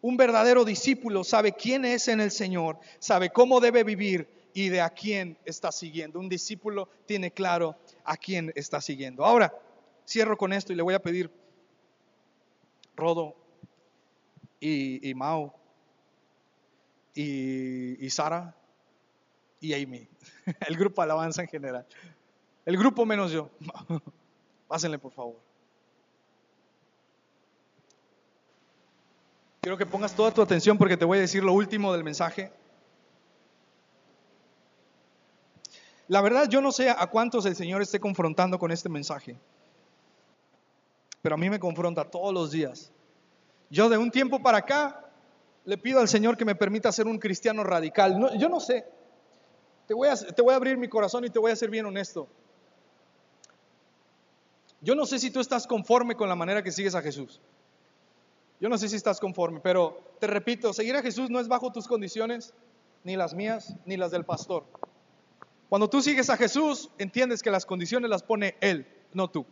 Un 0.00 0.16
verdadero 0.16 0.64
discípulo 0.64 1.22
sabe 1.22 1.52
quién 1.52 1.84
es 1.84 2.08
en 2.08 2.22
el 2.22 2.30
Señor, 2.30 2.78
sabe 2.98 3.28
cómo 3.28 3.60
debe 3.60 3.84
vivir 3.84 4.26
y 4.54 4.68
de 4.68 4.80
a 4.80 4.88
quién 4.88 5.36
está 5.44 5.72
siguiendo. 5.72 6.20
Un 6.20 6.28
discípulo 6.28 6.88
tiene 7.06 7.32
claro 7.32 7.76
a 8.04 8.16
quién 8.16 8.52
está 8.54 8.80
siguiendo. 8.80 9.24
Ahora, 9.24 9.52
cierro 10.06 10.38
con 10.38 10.52
esto 10.52 10.72
y 10.72 10.76
le 10.76 10.82
voy 10.82 10.94
a 10.94 11.02
pedir, 11.02 11.30
Rodo 12.96 13.34
y, 14.60 15.12
Mao 15.14 15.52
y, 17.12 18.06
y 18.06 18.10
Sara 18.10 18.56
y 19.60 19.74
Amy, 19.74 20.08
el 20.68 20.76
grupo 20.76 21.02
Alabanza 21.02 21.42
en 21.42 21.48
general, 21.48 21.86
el 22.64 22.78
grupo 22.78 23.04
menos 23.04 23.32
yo. 23.32 23.50
Pásenle 24.68 24.98
por 24.98 25.12
favor. 25.12 25.36
Quiero 29.60 29.76
que 29.76 29.86
pongas 29.86 30.14
toda 30.14 30.30
tu 30.30 30.42
atención 30.42 30.78
porque 30.78 30.96
te 30.96 31.04
voy 31.04 31.18
a 31.18 31.22
decir 31.22 31.42
lo 31.42 31.52
último 31.52 31.92
del 31.92 32.04
mensaje. 32.04 32.52
La 36.08 36.20
verdad 36.20 36.48
yo 36.48 36.60
no 36.60 36.70
sé 36.70 36.90
a 36.90 37.06
cuántos 37.06 37.46
el 37.46 37.56
Señor 37.56 37.80
esté 37.80 37.98
confrontando 37.98 38.58
con 38.58 38.70
este 38.70 38.88
mensaje, 38.88 39.36
pero 41.22 41.36
a 41.36 41.38
mí 41.38 41.48
me 41.48 41.58
confronta 41.58 42.04
todos 42.04 42.32
los 42.34 42.50
días. 42.50 42.92
Yo 43.70 43.88
de 43.88 43.96
un 43.96 44.10
tiempo 44.10 44.42
para 44.42 44.58
acá 44.58 45.04
le 45.64 45.78
pido 45.78 46.00
al 46.00 46.08
Señor 46.08 46.36
que 46.36 46.44
me 46.44 46.54
permita 46.54 46.92
ser 46.92 47.06
un 47.06 47.18
cristiano 47.18 47.64
radical. 47.64 48.38
yo 48.38 48.48
no 48.48 48.60
sé, 48.60 48.84
te 49.86 49.94
voy, 49.94 50.08
a, 50.08 50.14
te 50.14 50.42
voy 50.42 50.52
a 50.52 50.56
abrir 50.56 50.76
mi 50.76 50.88
corazón 50.88 51.24
y 51.24 51.30
te 51.30 51.38
voy 51.38 51.52
a 51.52 51.56
ser 51.56 51.70
bien 51.70 51.86
honesto. 51.86 52.28
Yo 54.82 54.94
no 54.94 55.06
sé 55.06 55.18
si 55.18 55.30
tú 55.30 55.40
estás 55.40 55.66
conforme 55.66 56.14
con 56.14 56.28
la 56.28 56.34
manera 56.34 56.62
que 56.62 56.70
sigues 56.70 56.94
a 56.94 57.00
Jesús. 57.00 57.40
Yo 58.60 58.68
no 58.68 58.76
sé 58.76 58.88
si 58.88 58.96
estás 58.96 59.18
conforme, 59.18 59.60
pero 59.60 59.98
te 60.20 60.26
repito, 60.26 60.72
seguir 60.74 60.94
a 60.96 61.02
Jesús 61.02 61.30
no 61.30 61.40
es 61.40 61.48
bajo 61.48 61.72
tus 61.72 61.88
condiciones, 61.88 62.52
ni 63.02 63.16
las 63.16 63.34
mías, 63.34 63.74
ni 63.86 63.96
las 63.96 64.10
del 64.10 64.24
pastor. 64.24 64.64
Cuando 65.68 65.88
tú 65.88 66.02
sigues 66.02 66.30
a 66.30 66.36
Jesús, 66.36 66.90
entiendes 66.98 67.42
que 67.42 67.50
las 67.50 67.66
condiciones 67.66 68.10
las 68.10 68.22
pone 68.22 68.56
Él, 68.60 68.86
no 69.12 69.28
tú. 69.28 69.46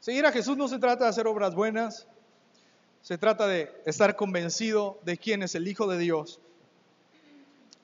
Seguir 0.00 0.26
a 0.26 0.32
Jesús 0.32 0.56
no 0.56 0.68
se 0.68 0.78
trata 0.78 1.04
de 1.04 1.10
hacer 1.10 1.26
obras 1.26 1.54
buenas, 1.54 2.06
se 3.02 3.18
trata 3.18 3.46
de 3.46 3.72
estar 3.86 4.16
convencido 4.16 5.00
de 5.04 5.16
quién 5.16 5.42
es 5.42 5.54
el 5.54 5.66
Hijo 5.66 5.86
de 5.86 5.98
Dios 5.98 6.40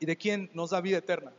y 0.00 0.06
de 0.06 0.16
quién 0.16 0.50
nos 0.54 0.70
da 0.70 0.80
vida 0.80 0.98
eterna. 0.98 1.32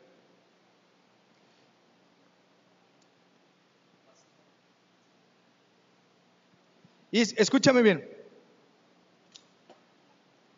Y 7.11 7.21
escúchame 7.21 7.81
bien, 7.81 8.07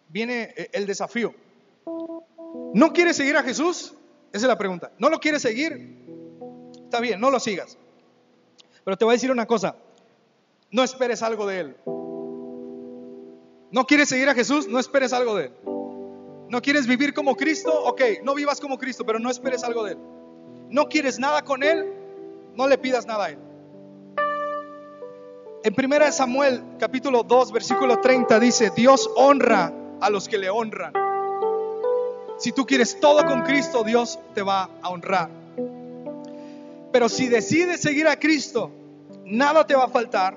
viene 0.10 0.54
el 0.74 0.86
desafío. 0.86 1.34
¿No 2.74 2.92
quieres 2.94 3.16
seguir 3.16 3.38
a 3.38 3.44
Jesús? 3.44 3.96
Esa 4.32 4.46
es 4.46 4.50
la 4.50 4.58
pregunta. 4.58 4.92
¿No 4.98 5.10
lo 5.10 5.20
quieres 5.20 5.42
seguir? 5.42 5.98
Está 6.84 7.00
bien, 7.00 7.20
no 7.20 7.30
lo 7.32 7.40
sigas. 7.40 7.78
Pero 8.84 8.98
te 8.98 9.06
voy 9.06 9.14
a 9.14 9.16
decir 9.16 9.32
una 9.32 9.46
cosa. 9.46 9.76
No 10.72 10.84
esperes 10.84 11.22
algo 11.22 11.46
de 11.46 11.60
Él. 11.60 11.76
¿No 13.72 13.86
quieres 13.86 14.10
seguir 14.10 14.30
a 14.30 14.34
Jesús? 14.34 14.68
No 14.68 14.80
esperes 14.80 15.14
algo 15.14 15.36
de 15.36 15.46
Él. 15.46 15.54
¿No 16.50 16.62
quieres 16.62 16.88
vivir 16.88 17.14
como 17.14 17.36
Cristo? 17.36 17.72
Ok, 17.86 18.02
no 18.24 18.36
vivas 18.36 18.60
como 18.60 18.78
Cristo, 18.78 19.06
pero 19.06 19.20
no 19.20 19.30
esperes 19.30 19.64
algo 19.64 19.84
de 19.84 19.94
Él. 19.94 19.98
¿No 20.70 20.88
quieres 20.88 21.20
nada 21.20 21.44
con 21.44 21.64
Él? 21.64 21.94
No 22.56 22.68
le 22.68 22.78
pidas 22.78 23.06
nada 23.06 23.26
a 23.26 23.30
Él. 23.30 23.40
En 25.64 25.76
1 25.78 26.12
Samuel 26.12 26.64
capítulo 26.80 27.24
2 27.24 27.52
versículo 27.52 28.00
30 28.00 28.40
dice, 28.40 28.72
Dios 28.76 29.10
honra 29.16 29.72
a 30.02 30.10
los 30.10 30.28
que 30.28 30.38
le 30.38 30.50
honran. 30.50 30.92
Si 32.42 32.52
tú 32.52 32.66
quieres 32.66 33.00
todo 33.00 33.24
con 33.28 33.44
Cristo, 33.44 33.84
Dios 33.84 34.18
te 34.34 34.42
va 34.42 34.68
a 34.82 34.90
honrar. 34.90 35.30
Pero 36.92 37.08
si 37.08 37.28
decides 37.28 37.82
seguir 37.82 38.08
a 38.08 38.18
Cristo, 38.18 38.72
nada 39.24 39.68
te 39.68 39.76
va 39.76 39.84
a 39.84 39.90
faltar, 39.90 40.36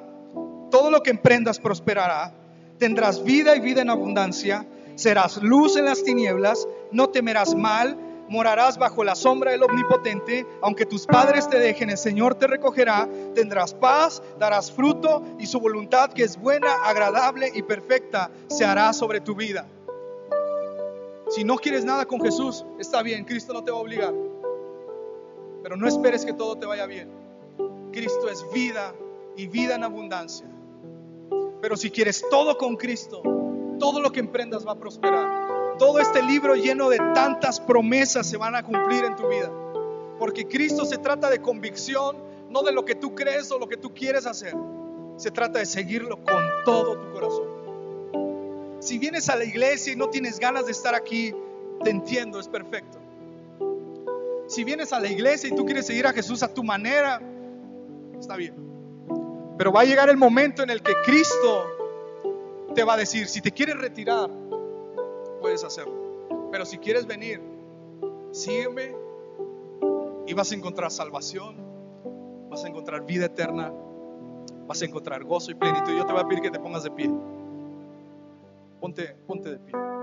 todo 0.70 0.90
lo 0.90 1.02
que 1.02 1.08
emprendas 1.08 1.58
prosperará, 1.58 2.34
tendrás 2.78 3.24
vida 3.24 3.56
y 3.56 3.60
vida 3.60 3.80
en 3.80 3.88
abundancia, 3.88 4.66
serás 4.96 5.38
luz 5.42 5.78
en 5.78 5.86
las 5.86 6.04
tinieblas, 6.04 6.68
no 6.92 7.08
temerás 7.08 7.54
mal, 7.54 7.96
morarás 8.28 8.76
bajo 8.76 9.02
la 9.02 9.14
sombra 9.14 9.52
del 9.52 9.62
Omnipotente, 9.62 10.46
aunque 10.60 10.84
tus 10.84 11.06
padres 11.06 11.48
te 11.48 11.58
dejen, 11.58 11.88
el 11.88 11.96
Señor 11.96 12.34
te 12.34 12.46
recogerá, 12.46 13.08
tendrás 13.34 13.72
paz, 13.72 14.22
darás 14.38 14.70
fruto 14.70 15.22
y 15.38 15.46
su 15.46 15.58
voluntad 15.58 16.12
que 16.12 16.24
es 16.24 16.36
buena, 16.36 16.70
agradable 16.84 17.50
y 17.54 17.62
perfecta 17.62 18.30
se 18.48 18.66
hará 18.66 18.92
sobre 18.92 19.22
tu 19.22 19.34
vida. 19.34 19.66
Si 21.34 21.42
no 21.42 21.56
quieres 21.56 21.84
nada 21.84 22.06
con 22.06 22.20
Jesús, 22.20 22.64
está 22.78 23.02
bien, 23.02 23.24
Cristo 23.24 23.52
no 23.52 23.64
te 23.64 23.72
va 23.72 23.78
a 23.78 23.80
obligar. 23.80 24.14
Pero 25.64 25.76
no 25.76 25.88
esperes 25.88 26.24
que 26.24 26.32
todo 26.32 26.56
te 26.56 26.64
vaya 26.64 26.86
bien. 26.86 27.10
Cristo 27.90 28.28
es 28.30 28.46
vida 28.52 28.94
y 29.36 29.48
vida 29.48 29.74
en 29.74 29.82
abundancia. 29.82 30.46
Pero 31.60 31.76
si 31.76 31.90
quieres 31.90 32.24
todo 32.30 32.56
con 32.56 32.76
Cristo, 32.76 33.20
todo 33.80 34.00
lo 34.00 34.12
que 34.12 34.20
emprendas 34.20 34.64
va 34.64 34.72
a 34.72 34.78
prosperar. 34.78 35.76
Todo 35.76 35.98
este 35.98 36.22
libro 36.22 36.54
lleno 36.54 36.88
de 36.88 36.98
tantas 37.14 37.58
promesas 37.58 38.28
se 38.28 38.36
van 38.36 38.54
a 38.54 38.62
cumplir 38.62 39.04
en 39.04 39.16
tu 39.16 39.26
vida. 39.26 39.50
Porque 40.20 40.46
Cristo 40.46 40.84
se 40.84 40.98
trata 40.98 41.30
de 41.30 41.42
convicción, 41.42 42.16
no 42.48 42.62
de 42.62 42.70
lo 42.70 42.84
que 42.84 42.94
tú 42.94 43.12
crees 43.12 43.50
o 43.50 43.58
lo 43.58 43.66
que 43.66 43.76
tú 43.76 43.92
quieres 43.92 44.24
hacer. 44.24 44.54
Se 45.16 45.32
trata 45.32 45.58
de 45.58 45.66
seguirlo 45.66 46.16
con 46.16 46.44
todo 46.64 46.96
tu 46.96 47.12
corazón. 47.12 47.53
Si 48.84 48.98
vienes 48.98 49.30
a 49.30 49.36
la 49.36 49.44
iglesia 49.44 49.94
y 49.94 49.96
no 49.96 50.10
tienes 50.10 50.38
ganas 50.38 50.66
de 50.66 50.72
estar 50.72 50.94
aquí, 50.94 51.34
te 51.82 51.88
entiendo, 51.88 52.38
es 52.38 52.48
perfecto. 52.48 52.98
Si 54.46 54.62
vienes 54.62 54.92
a 54.92 55.00
la 55.00 55.08
iglesia 55.08 55.48
y 55.48 55.56
tú 55.56 55.64
quieres 55.64 55.86
seguir 55.86 56.06
a 56.06 56.12
Jesús 56.12 56.42
a 56.42 56.52
tu 56.52 56.62
manera, 56.62 57.18
está 58.20 58.36
bien. 58.36 58.54
Pero 59.56 59.72
va 59.72 59.80
a 59.80 59.84
llegar 59.84 60.10
el 60.10 60.18
momento 60.18 60.62
en 60.62 60.68
el 60.68 60.82
que 60.82 60.92
Cristo 61.02 61.64
te 62.74 62.84
va 62.84 62.92
a 62.92 62.96
decir, 62.98 63.26
si 63.26 63.40
te 63.40 63.52
quieres 63.52 63.78
retirar, 63.78 64.28
puedes 65.40 65.64
hacerlo. 65.64 66.50
Pero 66.52 66.66
si 66.66 66.76
quieres 66.76 67.06
venir, 67.06 67.40
sígueme 68.32 68.94
y 70.26 70.34
vas 70.34 70.52
a 70.52 70.56
encontrar 70.56 70.90
salvación, 70.90 71.56
vas 72.50 72.62
a 72.62 72.68
encontrar 72.68 73.06
vida 73.06 73.24
eterna, 73.24 73.72
vas 74.66 74.82
a 74.82 74.84
encontrar 74.84 75.24
gozo 75.24 75.52
y 75.52 75.54
plenitud. 75.54 75.96
Yo 75.96 76.04
te 76.04 76.12
voy 76.12 76.20
a 76.20 76.28
pedir 76.28 76.42
que 76.42 76.50
te 76.50 76.60
pongas 76.60 76.82
de 76.82 76.90
pie. 76.90 77.10
Ponte, 78.84 79.16
ponte 79.26 79.48
de 79.48 79.56
pie. 79.56 79.93